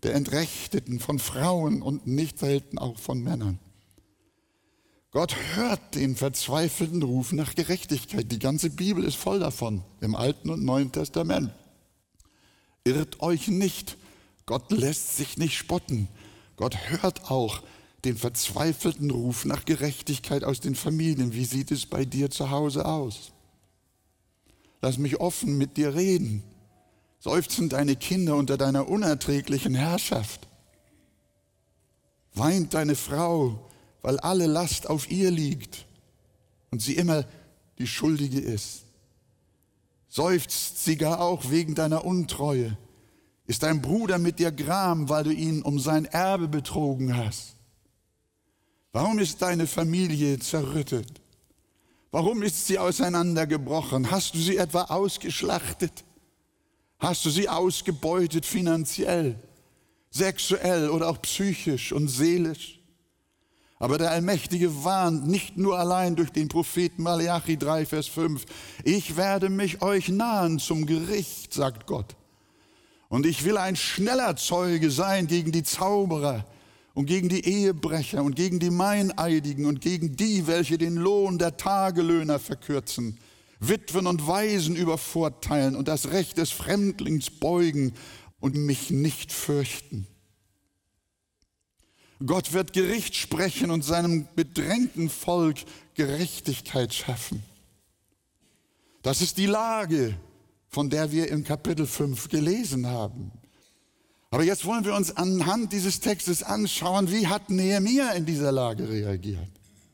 der 0.04 0.14
Entrechteten 0.14 1.00
von 1.00 1.18
Frauen 1.18 1.82
und 1.82 2.06
nicht 2.06 2.38
selten 2.38 2.78
auch 2.78 2.98
von 2.98 3.22
Männern. 3.22 3.58
Gott 5.10 5.34
hört 5.54 5.94
den 5.94 6.16
verzweifelten 6.16 7.02
Ruf 7.02 7.32
nach 7.32 7.54
Gerechtigkeit. 7.54 8.30
Die 8.30 8.38
ganze 8.38 8.70
Bibel 8.70 9.04
ist 9.04 9.16
voll 9.16 9.38
davon, 9.38 9.82
im 10.00 10.14
Alten 10.14 10.50
und 10.50 10.64
Neuen 10.64 10.92
Testament. 10.92 11.52
Irrt 12.84 13.20
euch 13.20 13.48
nicht, 13.48 13.96
Gott 14.44 14.70
lässt 14.70 15.16
sich 15.16 15.38
nicht 15.38 15.56
spotten. 15.56 16.08
Gott 16.56 16.76
hört 16.90 17.30
auch 17.30 17.62
den 18.04 18.16
verzweifelten 18.16 19.10
Ruf 19.10 19.44
nach 19.44 19.64
Gerechtigkeit 19.64 20.44
aus 20.44 20.60
den 20.60 20.74
Familien. 20.74 21.32
Wie 21.32 21.44
sieht 21.44 21.70
es 21.70 21.86
bei 21.86 22.04
dir 22.04 22.30
zu 22.30 22.50
Hause 22.50 22.84
aus? 22.84 23.32
Lass 24.82 24.98
mich 24.98 25.18
offen 25.20 25.56
mit 25.56 25.78
dir 25.78 25.94
reden. 25.94 26.42
Seufzen 27.24 27.70
deine 27.70 27.96
Kinder 27.96 28.36
unter 28.36 28.58
deiner 28.58 28.86
unerträglichen 28.86 29.74
Herrschaft? 29.74 30.46
Weint 32.34 32.74
deine 32.74 32.96
Frau, 32.96 33.66
weil 34.02 34.20
alle 34.20 34.44
Last 34.44 34.90
auf 34.90 35.10
ihr 35.10 35.30
liegt 35.30 35.86
und 36.70 36.82
sie 36.82 36.92
immer 36.92 37.24
die 37.78 37.86
Schuldige 37.86 38.40
ist? 38.40 38.82
Seufzt 40.06 40.84
sie 40.84 40.98
gar 40.98 41.22
auch 41.22 41.48
wegen 41.48 41.74
deiner 41.74 42.04
Untreue? 42.04 42.76
Ist 43.46 43.62
dein 43.62 43.80
Bruder 43.80 44.18
mit 44.18 44.38
dir 44.38 44.52
gram, 44.52 45.08
weil 45.08 45.24
du 45.24 45.32
ihn 45.32 45.62
um 45.62 45.78
sein 45.78 46.04
Erbe 46.04 46.46
betrogen 46.46 47.16
hast? 47.16 47.54
Warum 48.92 49.18
ist 49.18 49.40
deine 49.40 49.66
Familie 49.66 50.38
zerrüttet? 50.40 51.22
Warum 52.10 52.42
ist 52.42 52.66
sie 52.66 52.78
auseinandergebrochen? 52.78 54.10
Hast 54.10 54.34
du 54.34 54.38
sie 54.38 54.58
etwa 54.58 54.82
ausgeschlachtet? 54.82 56.04
Hast 56.98 57.24
du 57.24 57.30
sie 57.30 57.48
ausgebeutet 57.48 58.46
finanziell, 58.46 59.38
sexuell 60.10 60.88
oder 60.88 61.08
auch 61.08 61.20
psychisch 61.22 61.92
und 61.92 62.08
seelisch? 62.08 62.80
Aber 63.78 63.98
der 63.98 64.12
Allmächtige 64.12 64.84
warnt 64.84 65.26
nicht 65.26 65.56
nur 65.56 65.78
allein 65.78 66.16
durch 66.16 66.30
den 66.30 66.48
Propheten 66.48 67.02
Malachi 67.02 67.58
3, 67.58 67.86
Vers 67.86 68.06
5. 68.06 68.44
Ich 68.84 69.16
werde 69.16 69.50
mich 69.50 69.82
euch 69.82 70.08
nahen 70.08 70.58
zum 70.58 70.86
Gericht, 70.86 71.52
sagt 71.52 71.86
Gott. 71.86 72.16
Und 73.08 73.26
ich 73.26 73.44
will 73.44 73.58
ein 73.58 73.76
schneller 73.76 74.36
Zeuge 74.36 74.90
sein 74.90 75.26
gegen 75.26 75.52
die 75.52 75.64
Zauberer, 75.64 76.46
und 76.94 77.06
gegen 77.06 77.28
die 77.28 77.44
Ehebrecher 77.44 78.22
und 78.22 78.36
gegen 78.36 78.60
die 78.60 78.70
Meineidigen 78.70 79.66
und 79.66 79.80
gegen 79.80 80.16
die, 80.16 80.46
welche 80.46 80.78
den 80.78 80.94
Lohn 80.94 81.38
der 81.38 81.56
Tagelöhner 81.56 82.38
verkürzen, 82.38 83.18
Witwen 83.68 84.06
und 84.06 84.26
Waisen 84.26 84.76
übervorteilen 84.76 85.76
und 85.76 85.88
das 85.88 86.10
Recht 86.10 86.38
des 86.38 86.50
Fremdlings 86.50 87.30
beugen 87.30 87.94
und 88.40 88.54
mich 88.56 88.90
nicht 88.90 89.32
fürchten. 89.32 90.06
Gott 92.24 92.52
wird 92.52 92.72
Gericht 92.72 93.16
sprechen 93.16 93.70
und 93.70 93.84
seinem 93.84 94.26
bedrängten 94.34 95.10
Volk 95.10 95.58
Gerechtigkeit 95.94 96.94
schaffen. 96.94 97.42
Das 99.02 99.20
ist 99.20 99.36
die 99.36 99.46
Lage, 99.46 100.16
von 100.68 100.90
der 100.90 101.12
wir 101.12 101.28
im 101.28 101.44
Kapitel 101.44 101.86
5 101.86 102.28
gelesen 102.28 102.86
haben. 102.86 103.30
Aber 104.30 104.42
jetzt 104.42 104.64
wollen 104.64 104.84
wir 104.84 104.94
uns 104.94 105.16
anhand 105.16 105.72
dieses 105.72 106.00
Textes 106.00 106.42
anschauen, 106.42 107.10
wie 107.10 107.28
hat 107.28 107.50
Nehemia 107.50 108.12
in 108.12 108.26
dieser 108.26 108.50
Lage 108.50 108.88
reagiert? 108.88 109.50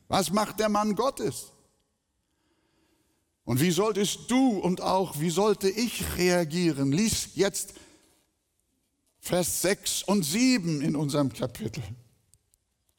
Was 0.07 0.31
macht 0.31 0.59
der 0.59 0.69
Mann 0.69 0.95
Gottes? 0.95 1.51
Und 3.51 3.59
wie 3.59 3.71
solltest 3.71 4.31
du 4.31 4.59
und 4.59 4.79
auch 4.79 5.19
wie 5.19 5.29
sollte 5.29 5.67
ich 5.67 6.05
reagieren? 6.15 6.93
Lies 6.93 7.31
jetzt 7.35 7.73
Vers 9.19 9.61
6 9.63 10.03
und 10.03 10.23
7 10.23 10.79
in 10.81 10.95
unserem 10.95 11.33
Kapitel. 11.33 11.83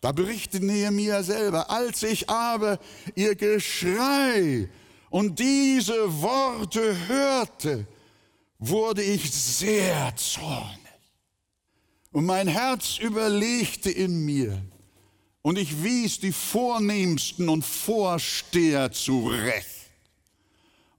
Da 0.03 0.13
berichtet 0.13 0.63
Nehemia 0.63 1.23
selber, 1.23 1.71
als 1.71 2.03
ich 2.03 2.29
aber 2.29 2.79
ihr 3.15 3.35
Geschrei 3.35 4.69
und 5.09 5.39
diese 5.39 6.21
Worte 6.21 7.09
hörte, 7.09 7.87
wurde 8.59 9.03
ich 9.03 9.33
sehr 9.33 10.15
zornig. 10.17 10.77
Und 12.11 12.27
mein 12.27 12.47
Herz 12.47 12.99
überlegte 12.99 13.91
in 13.91 14.27
mir 14.27 14.61
und 15.41 15.57
ich 15.57 15.83
wies 15.83 16.21
die 16.21 16.33
Vornehmsten 16.33 17.49
und 17.49 17.65
Vorsteher 17.65 18.93
zurecht 18.93 19.72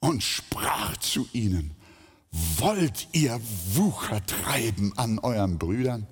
und 0.04 0.22
sprach 0.22 0.98
zu 0.98 1.30
ihnen, 1.32 1.72
wollt 2.58 3.08
ihr 3.14 3.40
Wucher 3.74 4.24
treiben 4.26 4.92
an 4.98 5.18
euren 5.20 5.58
Brüdern? 5.58 6.08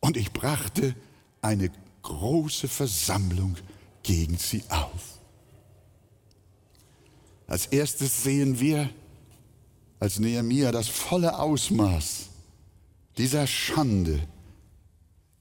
Und 0.00 0.18
ich 0.18 0.32
brachte 0.34 0.94
eine 1.40 1.70
große 2.02 2.68
Versammlung 2.68 3.56
gegen 4.02 4.36
sie 4.36 4.62
auf. 4.68 5.18
Als 7.46 7.64
erstes 7.64 8.22
sehen 8.22 8.60
wir, 8.60 8.90
als 9.98 10.18
Nehemiah 10.18 10.70
das 10.70 10.88
volle 10.88 11.38
Ausmaß 11.38 12.28
dieser 13.16 13.46
Schande 13.46 14.20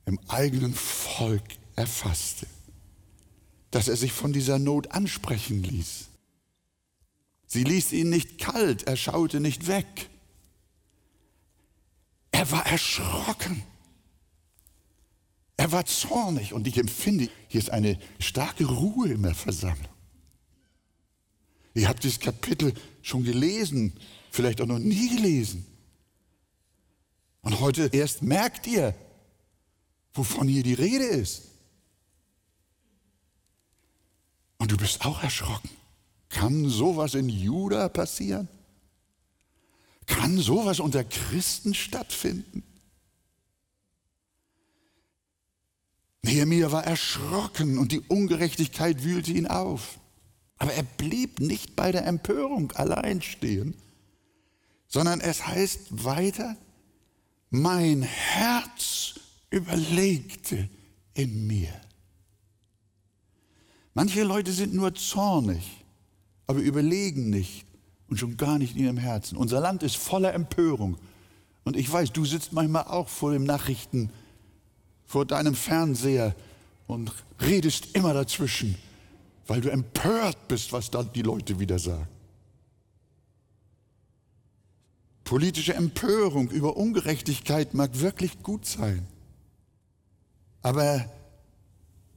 im 0.05 0.17
eigenen 0.29 0.73
Volk 0.73 1.43
erfasste, 1.75 2.47
dass 3.71 3.89
er 3.89 3.97
sich 3.97 4.13
von 4.13 4.31
dieser 4.31 4.59
Not 4.59 4.91
ansprechen 4.91 5.61
ließ. 5.61 6.06
Sie 7.47 7.63
ließ 7.63 7.93
ihn 7.93 8.09
nicht 8.09 8.37
kalt, 8.37 8.83
er 8.83 8.97
schaute 8.97 9.39
nicht 9.39 9.67
weg. 9.67 10.09
Er 12.31 12.51
war 12.51 12.65
erschrocken. 12.67 13.63
Er 15.55 15.71
war 15.71 15.85
zornig 15.85 16.53
und 16.53 16.67
ich 16.67 16.77
empfinde, 16.77 17.29
hier 17.47 17.59
ist 17.59 17.71
eine 17.71 17.97
starke 18.19 18.65
Ruhe 18.65 19.09
in 19.09 19.23
der 19.23 19.33
Versammlung. 19.33 19.91
Ihr 21.73 21.87
habt 21.87 22.03
dieses 22.03 22.19
Kapitel 22.19 22.73
schon 23.01 23.23
gelesen, 23.23 23.93
vielleicht 24.29 24.61
auch 24.61 24.65
noch 24.65 24.79
nie 24.79 25.09
gelesen. 25.09 25.65
Und 27.41 27.59
heute 27.59 27.89
erst 27.93 28.21
merkt 28.21 28.67
ihr, 28.67 28.93
wovon 30.13 30.47
hier 30.47 30.63
die 30.63 30.73
Rede 30.73 31.05
ist. 31.05 31.43
Und 34.57 34.71
du 34.71 34.77
bist 34.77 35.05
auch 35.05 35.23
erschrocken. 35.23 35.69
Kann 36.37 36.69
sowas 36.69 37.15
in 37.15 37.29
Juda 37.29 37.89
passieren? 37.89 38.47
Kann 40.05 40.37
sowas 40.37 40.79
unter 40.79 41.03
Christen 41.03 41.73
stattfinden? 41.73 42.61
Nehemiah 46.21 46.71
war 46.71 46.85
erschrocken 46.85 47.79
und 47.79 47.91
die 47.91 48.01
Ungerechtigkeit 48.01 49.03
wühlte 49.03 49.31
ihn 49.31 49.47
auf. 49.47 49.99
Aber 50.59 50.71
er 50.73 50.83
blieb 50.83 51.39
nicht 51.39 51.75
bei 51.75 51.91
der 51.91 52.05
Empörung 52.05 52.71
allein 52.73 53.23
stehen, 53.23 53.73
sondern 54.87 55.21
es 55.21 55.47
heißt 55.47 56.03
weiter, 56.05 56.55
mein 57.49 58.03
Herz 58.03 59.19
überlegte 59.49 60.69
in 61.15 61.47
mir. 61.47 61.73
Manche 63.95 64.21
Leute 64.21 64.51
sind 64.51 64.75
nur 64.75 64.93
zornig, 64.93 65.83
aber 66.47 66.59
überlegen 66.59 67.29
nicht 67.29 67.65
und 68.09 68.17
schon 68.17 68.37
gar 68.37 68.57
nicht 68.57 68.75
in 68.75 68.83
ihrem 68.83 68.97
Herzen. 68.97 69.37
Unser 69.37 69.59
Land 69.59 69.83
ist 69.83 69.97
voller 69.97 70.33
Empörung. 70.33 70.97
Und 71.65 71.75
ich 71.75 71.91
weiß, 71.91 72.13
du 72.13 72.23
sitzt 72.23 72.53
manchmal 72.53 72.85
auch 72.85 73.09
vor 73.09 73.33
den 73.33 73.43
Nachrichten, 73.43 74.09
vor 75.05 75.25
deinem 75.25 75.55
Fernseher 75.55 76.33
und 76.87 77.11
redest 77.41 77.95
immer 77.95 78.13
dazwischen, 78.13 78.75
weil 79.45 79.59
du 79.59 79.69
empört 79.69 80.47
bist, 80.47 80.71
was 80.71 80.89
dann 80.89 81.11
die 81.13 81.21
Leute 81.21 81.59
wieder 81.59 81.77
sagen. 81.77 82.07
Politische 85.25 85.73
Empörung 85.73 86.49
über 86.51 86.77
Ungerechtigkeit 86.77 87.73
mag 87.73 87.99
wirklich 87.99 88.41
gut 88.41 88.65
sein. 88.65 89.05
Aber 90.61 91.05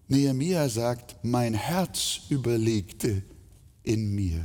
Nehemiah 0.06 0.68
sagt, 0.68 1.16
mein 1.24 1.54
Herz 1.54 2.20
überlegte 2.28 3.24
in 3.82 4.14
mir. 4.14 4.44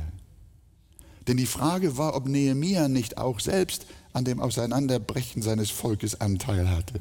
Denn 1.26 1.36
die 1.36 1.46
Frage 1.46 1.96
war, 1.96 2.14
ob 2.14 2.26
Nehemiah 2.26 2.88
nicht 2.88 3.18
auch 3.18 3.40
selbst 3.40 3.86
an 4.12 4.24
dem 4.24 4.40
Auseinanderbrechen 4.40 5.42
seines 5.42 5.70
Volkes 5.70 6.20
Anteil 6.20 6.70
hatte. 6.70 7.00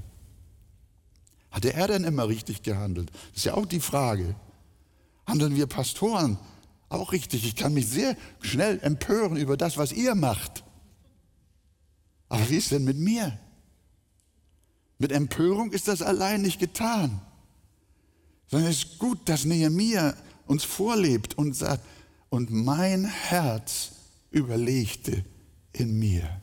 Hatte 1.51 1.73
er 1.73 1.87
denn 1.87 2.03
immer 2.03 2.27
richtig 2.27 2.63
gehandelt? 2.63 3.09
Das 3.09 3.37
ist 3.37 3.45
ja 3.45 3.53
auch 3.53 3.65
die 3.65 3.79
Frage. 3.79 4.35
Handeln 5.25 5.55
wir 5.55 5.67
Pastoren 5.67 6.37
auch 6.89 7.11
richtig? 7.11 7.45
Ich 7.45 7.55
kann 7.55 7.73
mich 7.73 7.87
sehr 7.87 8.15
schnell 8.41 8.79
empören 8.81 9.37
über 9.37 9.57
das, 9.57 9.77
was 9.77 9.91
ihr 9.91 10.15
macht. 10.15 10.63
Aber 12.29 12.49
wie 12.49 12.57
ist 12.57 12.71
denn 12.71 12.83
mit 12.83 12.97
mir? 12.97 13.37
Mit 14.97 15.11
Empörung 15.11 15.71
ist 15.71 15.87
das 15.87 16.01
allein 16.01 16.41
nicht 16.41 16.59
getan. 16.59 17.21
Sondern 18.47 18.69
es 18.69 18.83
ist 18.83 18.99
gut, 18.99 19.27
dass 19.27 19.45
Nehemiah 19.45 20.15
uns 20.45 20.63
vorlebt 20.63 21.37
und 21.37 21.55
sagt, 21.55 21.83
und 22.35 22.51
mein 22.51 23.05
Herz 23.05 23.91
überlegte 24.29 25.23
in 25.71 25.97
mir. 25.97 26.41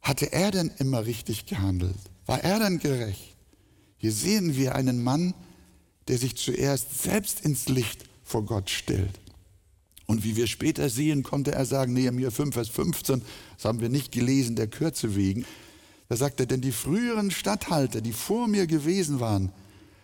Hatte 0.00 0.32
er 0.32 0.50
denn 0.50 0.70
immer 0.78 1.04
richtig 1.04 1.44
gehandelt? 1.44 1.98
War 2.24 2.42
er 2.42 2.60
denn 2.60 2.78
gerecht? 2.78 3.36
Hier 3.98 4.10
sehen 4.10 4.56
wir 4.56 4.74
einen 4.74 5.04
Mann, 5.04 5.34
der 6.08 6.16
sich 6.16 6.36
zuerst 6.36 7.02
selbst 7.02 7.44
ins 7.44 7.68
Licht 7.68 8.06
vor 8.22 8.46
Gott 8.46 8.70
stellt. 8.70 9.20
Und 10.06 10.24
wie 10.24 10.36
wir 10.36 10.46
später 10.46 10.88
sehen, 10.88 11.22
konnte 11.24 11.52
er 11.52 11.66
sagen, 11.66 11.92
Nehemiah 11.92 12.30
5, 12.30 12.54
Vers 12.54 12.70
15, 12.70 13.20
das 13.56 13.66
haben 13.66 13.82
wir 13.82 13.90
nicht 13.90 14.12
gelesen, 14.12 14.56
der 14.56 14.68
Kürze 14.68 15.14
wegen, 15.14 15.44
da 16.08 16.16
sagt 16.16 16.40
er, 16.40 16.46
denn 16.46 16.62
die 16.62 16.72
früheren 16.72 17.30
Statthalter, 17.30 18.00
die 18.00 18.14
vor 18.14 18.48
mir 18.48 18.66
gewesen 18.66 19.20
waren, 19.20 19.52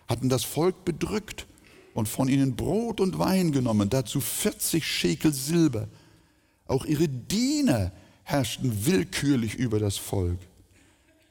hatten 0.07 0.29
das 0.29 0.43
Volk 0.43 0.85
bedrückt 0.85 1.47
und 1.93 2.07
von 2.07 2.27
ihnen 2.27 2.55
Brot 2.55 2.99
und 2.99 3.19
Wein 3.19 3.51
genommen, 3.51 3.89
dazu 3.89 4.21
40 4.21 4.85
Schekel 4.85 5.33
Silber. 5.33 5.87
Auch 6.65 6.85
ihre 6.85 7.07
Diener 7.07 7.91
herrschten 8.23 8.85
willkürlich 8.85 9.55
über 9.55 9.79
das 9.79 9.97
Volk. 9.97 10.39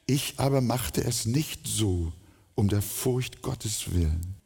Ich 0.06 0.34
aber 0.38 0.60
machte 0.60 1.02
es 1.02 1.24
nicht 1.24 1.66
so, 1.66 2.12
um 2.54 2.68
der 2.68 2.82
Furcht 2.82 3.42
Gottes 3.42 3.92
willen. 3.92 4.36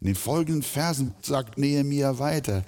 In 0.00 0.06
den 0.06 0.14
folgenden 0.14 0.62
Versen 0.62 1.14
sagt 1.22 1.58
Nehemiah 1.58 2.18
weiter, 2.18 2.64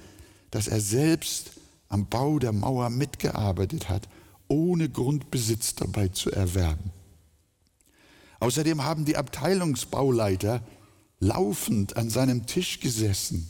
dass 0.50 0.66
er 0.66 0.80
selbst 0.80 1.52
am 1.88 2.06
Bau 2.06 2.38
der 2.38 2.52
Mauer 2.52 2.90
mitgearbeitet 2.90 3.88
hat, 3.88 4.08
ohne 4.48 4.88
Grundbesitz 4.88 5.76
dabei 5.76 6.08
zu 6.08 6.30
erwerben. 6.30 6.90
Außerdem 8.40 8.84
haben 8.84 9.04
die 9.04 9.16
Abteilungsbauleiter 9.16 10.62
laufend 11.20 11.96
an 11.96 12.10
seinem 12.10 12.46
Tisch 12.46 12.80
gesessen 12.80 13.46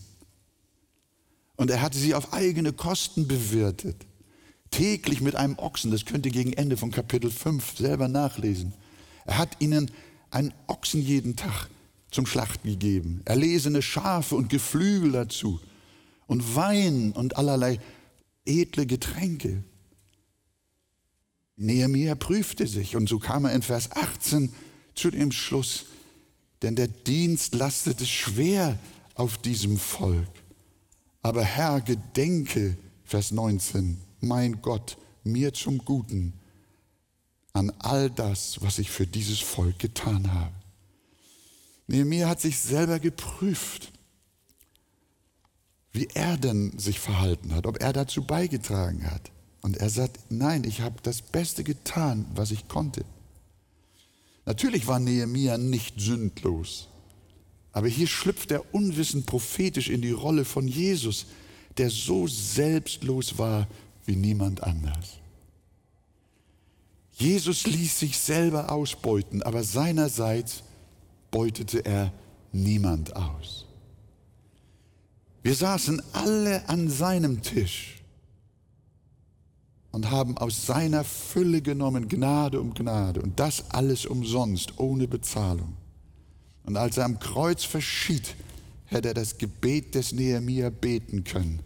und 1.61 1.71
er 1.71 1.83
hatte 1.83 1.99
sie 1.99 2.15
auf 2.15 2.33
eigene 2.33 2.73
Kosten 2.73 3.29
bewirtet. 3.29 4.07
Täglich 4.71 5.21
mit 5.21 5.37
einem 5.37 5.59
Ochsen, 5.59 5.91
das 5.91 6.07
könnt 6.07 6.25
ihr 6.25 6.33
gegen 6.33 6.53
Ende 6.55 6.77
von 6.77 6.91
Kapitel 6.91 7.31
5 7.31 7.77
selber 7.77 8.09
nachlesen. 8.09 8.73
Er 9.27 9.37
hat 9.37 9.61
ihnen 9.61 9.91
einen 10.31 10.55
Ochsen 10.69 11.03
jeden 11.03 11.37
Tag 11.37 11.69
zum 12.11 12.25
Schlachten 12.25 12.67
gegeben, 12.67 13.21
erlesene 13.25 13.83
Schafe 13.83 14.37
und 14.37 14.49
Geflügel 14.49 15.13
dazu 15.13 15.61
und 16.27 16.57
Wein 16.57 17.13
und 17.13 17.37
allerlei 17.37 17.79
edle 18.47 18.87
Getränke. 18.87 19.63
Nehemiah 21.57 22.15
prüfte 22.15 22.67
sich 22.67 22.97
und 22.97 23.07
so 23.07 23.19
kam 23.19 23.45
er 23.45 23.53
in 23.53 23.61
Vers 23.61 23.93
18 23.93 24.51
zu 24.95 25.11
dem 25.11 25.31
Schluss, 25.31 25.85
denn 26.63 26.77
der 26.77 26.89
Dienst 26.89 27.55
lastete 27.55 28.07
schwer 28.07 28.79
auf 29.15 29.39
diesem 29.39 29.79
Volk. 29.79 30.29
Aber 31.23 31.45
Herr, 31.45 31.81
gedenke, 31.81 32.77
Vers 33.05 33.31
19, 33.31 33.99
mein 34.21 34.63
Gott, 34.63 34.97
mir 35.25 35.53
zum 35.53 35.79
Guten 35.79 36.33
an 37.53 37.71
all 37.79 38.11
das, 38.11 38.63
was 38.63 38.79
ich 38.79 38.91
für 38.91 39.07
dieses 39.07 39.41
Volk 39.41 39.79
getan 39.79 40.33
habe. 40.33 40.55
Nehemiah 41.89 42.29
hat 42.29 42.41
sich 42.41 42.59
selber 42.59 43.01
geprüft 43.01 43.93
wie 45.93 46.09
er 46.15 46.37
denn 46.37 46.79
sich 46.79 47.01
verhalten 47.01 47.55
hat, 47.55 47.67
ob 47.67 47.83
er 47.83 47.93
dazu 47.93 48.23
beigetragen 48.23 49.11
hat. 49.11 49.31
Und 49.61 49.77
er 49.77 49.91
sagt, 49.91 50.19
nein, 50.31 50.65
ich 50.65 50.81
habe 50.81 50.97
das 51.03 51.21
Beste 51.21 51.65
getan, 51.65 52.27
was 52.35 52.51
ich 52.51 52.69
konnte. 52.69 53.05
Natürlich 54.47 54.87
war 54.87 54.99
Nehemia 54.99 55.59
nicht 55.59 56.01
sündlos, 56.01 56.89
aber 57.73 57.89
hier 57.89 58.07
schlüpft 58.07 58.51
er 58.51 58.75
unwissend 58.75 59.27
prophetisch 59.27 59.89
in 59.89 60.03
die 60.03 60.11
Rolle 60.11 60.45
von 60.45 60.67
Jesus, 60.67 61.27
der 61.77 61.91
so 61.91 62.27
selbstlos 62.27 63.39
war 63.39 63.69
wie 64.07 64.17
niemand 64.17 64.63
anders. 64.63 65.19
Jesus 67.13 67.67
ließ 67.67 67.99
sich 67.99 68.19
selber 68.19 68.73
ausbeuten, 68.73 69.43
aber 69.43 69.63
seinerseits 69.63 70.63
beutete 71.31 71.85
er 71.85 72.13
niemand 72.51 73.15
aus. 73.15 73.67
Wir 75.43 75.55
saßen 75.55 76.03
alle 76.13 76.69
an 76.69 76.89
seinem 76.89 77.43
Tisch 77.43 78.00
und 79.93 80.11
haben 80.11 80.39
aus 80.39 80.67
seiner 80.67 81.05
Fülle 81.05 81.63
genommen 81.63 82.09
Gnade 82.09 82.61
um 82.61 82.75
Gnade 82.75 83.21
und 83.21 83.41
das 83.41 83.71
alles 83.71 84.07
umsonst, 84.07 84.79
ohne 84.79 85.09
Bezahlung. 85.09 85.77
Und 86.65 86.77
als 86.77 86.97
er 86.97 87.05
am 87.05 87.19
Kreuz 87.19 87.65
verschied, 87.65 88.37
hätte 88.87 89.09
er 89.09 89.15
das 89.15 89.39
Gebet 89.39 89.95
des 89.95 90.13
Nehemia 90.13 90.71
beten 90.71 91.25
können, 91.25 91.61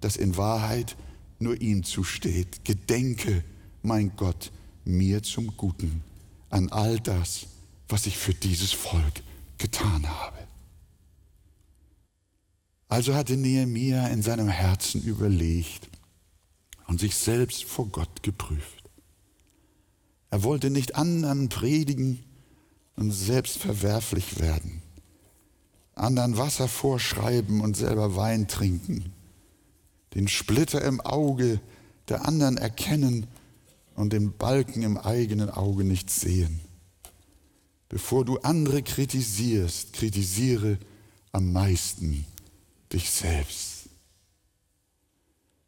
das 0.00 0.16
in 0.16 0.36
Wahrheit 0.36 0.96
nur 1.38 1.60
ihm 1.60 1.84
zusteht. 1.84 2.64
Gedenke, 2.64 3.44
mein 3.82 4.12
Gott, 4.16 4.50
mir 4.84 5.22
zum 5.22 5.56
Guten 5.56 6.02
an 6.50 6.68
all 6.70 6.98
das, 7.00 7.46
was 7.88 8.06
ich 8.06 8.16
für 8.16 8.34
dieses 8.34 8.72
Volk 8.72 9.22
getan 9.58 10.08
habe. 10.08 10.38
Also 12.88 13.14
hatte 13.14 13.36
Nehemia 13.36 14.08
in 14.08 14.22
seinem 14.22 14.48
Herzen 14.48 15.02
überlegt 15.02 15.88
und 16.92 17.00
sich 17.00 17.16
selbst 17.16 17.64
vor 17.64 17.88
Gott 17.88 18.22
geprüft. 18.22 18.84
Er 20.28 20.42
wollte 20.42 20.68
nicht 20.68 20.94
anderen 20.94 21.48
predigen 21.48 22.22
und 22.96 23.12
selbst 23.12 23.56
verwerflich 23.56 24.38
werden, 24.38 24.82
anderen 25.94 26.36
Wasser 26.36 26.68
vorschreiben 26.68 27.62
und 27.62 27.78
selber 27.78 28.14
Wein 28.16 28.46
trinken, 28.46 29.10
den 30.12 30.28
Splitter 30.28 30.84
im 30.84 31.00
Auge 31.00 31.60
der 32.10 32.28
anderen 32.28 32.58
erkennen 32.58 33.26
und 33.94 34.12
den 34.12 34.36
Balken 34.36 34.82
im 34.82 34.98
eigenen 34.98 35.48
Auge 35.48 35.84
nicht 35.84 36.10
sehen. 36.10 36.60
Bevor 37.88 38.26
du 38.26 38.36
andere 38.40 38.82
kritisierst, 38.82 39.94
kritisiere 39.94 40.76
am 41.32 41.52
meisten 41.52 42.26
dich 42.92 43.08
selbst. 43.10 43.71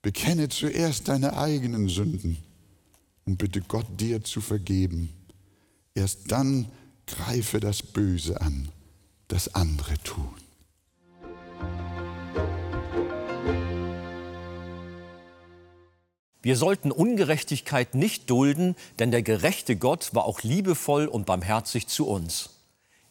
Bekenne 0.05 0.51
zuerst 0.51 1.09
deine 1.09 1.39
eigenen 1.39 1.89
Sünden 1.89 2.37
und 3.25 3.39
bitte 3.39 3.63
Gott 3.63 3.87
dir 3.99 4.23
zu 4.23 4.43
vergeben. 4.43 5.09
Erst 5.95 6.31
dann 6.31 6.67
greife 7.07 7.59
das 7.59 7.83
Böse 7.83 8.39
an, 8.43 8.69
das 9.29 9.55
andere 9.55 9.95
tun. 10.05 10.35
Wir 16.43 16.57
sollten 16.59 16.91
Ungerechtigkeit 16.91 17.95
nicht 17.95 18.29
dulden, 18.29 18.77
denn 18.99 19.11
der 19.11 19.23
gerechte 19.23 19.75
Gott 19.75 20.11
war 20.13 20.27
auch 20.27 20.43
liebevoll 20.43 21.07
und 21.07 21.25
barmherzig 21.25 21.87
zu 21.87 22.07
uns. 22.07 22.54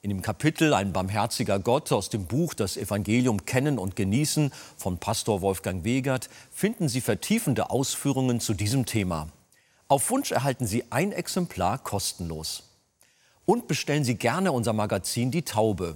In 0.04 0.10
dem 0.10 0.22
Kapitel 0.22 0.74
Ein 0.74 0.92
barmherziger 0.92 1.60
Gott 1.60 1.90
aus 1.94 2.10
dem 2.10 2.26
Buch 2.26 2.54
Das 2.54 2.76
Evangelium 2.76 3.46
kennen 3.46 3.80
und 3.80 3.96
genießen 3.96 4.52
von 4.76 4.98
Pastor 4.98 5.42
Wolfgang 5.42 5.86
Wegert 5.86 6.30
finden 6.52 6.90
Sie 6.90 7.00
vertiefende 7.00 7.70
Ausführungen 7.70 8.42
zu 8.42 8.54
diesem 8.54 8.86
Thema. 8.86 9.30
Auf 9.88 10.10
Wunsch 10.10 10.34
erhalten 10.34 10.68
Sie 10.68 10.84
ein 10.90 11.14
Exemplar 11.14 11.78
kostenlos. 11.78 12.64
Und 13.46 13.70
bestellen 13.70 14.04
Sie 14.04 14.16
gerne 14.16 14.52
unser 14.52 14.74
Magazin 14.74 15.32
Die 15.32 15.44
Taube. 15.44 15.96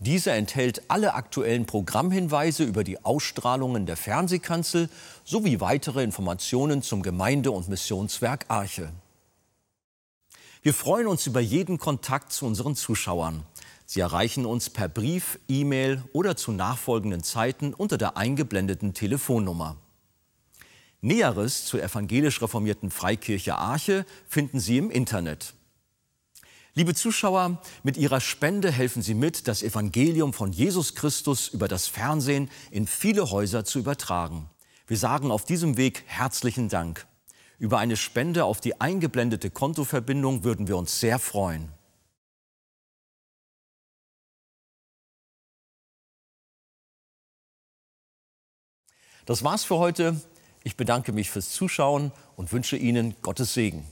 Diese 0.00 0.32
enthält 0.32 0.82
alle 0.90 1.14
aktuellen 1.14 1.64
Programmhinweise 1.64 2.62
über 2.62 2.84
die 2.84 3.06
Ausstrahlungen 3.06 3.86
der 3.86 3.96
Fernsehkanzel 3.96 4.90
sowie 5.24 5.60
weitere 5.60 6.02
Informationen 6.02 6.82
zum 6.82 7.02
Gemeinde- 7.02 7.52
und 7.52 7.70
Missionswerk 7.70 8.44
Arche. 8.48 8.92
Wir 10.66 10.74
freuen 10.74 11.06
uns 11.06 11.28
über 11.28 11.38
jeden 11.38 11.78
Kontakt 11.78 12.32
zu 12.32 12.44
unseren 12.44 12.74
Zuschauern. 12.74 13.44
Sie 13.84 14.00
erreichen 14.00 14.44
uns 14.44 14.68
per 14.68 14.88
Brief, 14.88 15.38
E-Mail 15.46 16.02
oder 16.12 16.36
zu 16.36 16.50
nachfolgenden 16.50 17.22
Zeiten 17.22 17.72
unter 17.72 17.96
der 17.96 18.16
eingeblendeten 18.16 18.92
Telefonnummer. 18.92 19.76
Näheres 21.00 21.66
zur 21.66 21.80
evangelisch 21.80 22.42
reformierten 22.42 22.90
Freikirche 22.90 23.54
Arche 23.54 24.04
finden 24.26 24.58
Sie 24.58 24.78
im 24.78 24.90
Internet. 24.90 25.54
Liebe 26.74 26.96
Zuschauer, 26.96 27.62
mit 27.84 27.96
Ihrer 27.96 28.20
Spende 28.20 28.72
helfen 28.72 29.02
Sie 29.02 29.14
mit, 29.14 29.46
das 29.46 29.62
Evangelium 29.62 30.32
von 30.32 30.50
Jesus 30.50 30.96
Christus 30.96 31.46
über 31.46 31.68
das 31.68 31.86
Fernsehen 31.86 32.50
in 32.72 32.88
viele 32.88 33.30
Häuser 33.30 33.64
zu 33.64 33.78
übertragen. 33.78 34.50
Wir 34.88 34.96
sagen 34.96 35.30
auf 35.30 35.44
diesem 35.44 35.76
Weg 35.76 36.02
herzlichen 36.06 36.68
Dank. 36.68 37.06
Über 37.58 37.78
eine 37.78 37.96
Spende 37.96 38.44
auf 38.44 38.60
die 38.60 38.80
eingeblendete 38.80 39.50
Kontoverbindung 39.50 40.44
würden 40.44 40.68
wir 40.68 40.76
uns 40.76 41.00
sehr 41.00 41.18
freuen. 41.18 41.70
Das 49.24 49.42
war's 49.42 49.64
für 49.64 49.78
heute. 49.78 50.20
Ich 50.62 50.76
bedanke 50.76 51.12
mich 51.12 51.30
fürs 51.30 51.50
Zuschauen 51.50 52.12
und 52.36 52.52
wünsche 52.52 52.76
Ihnen 52.76 53.16
Gottes 53.22 53.54
Segen. 53.54 53.84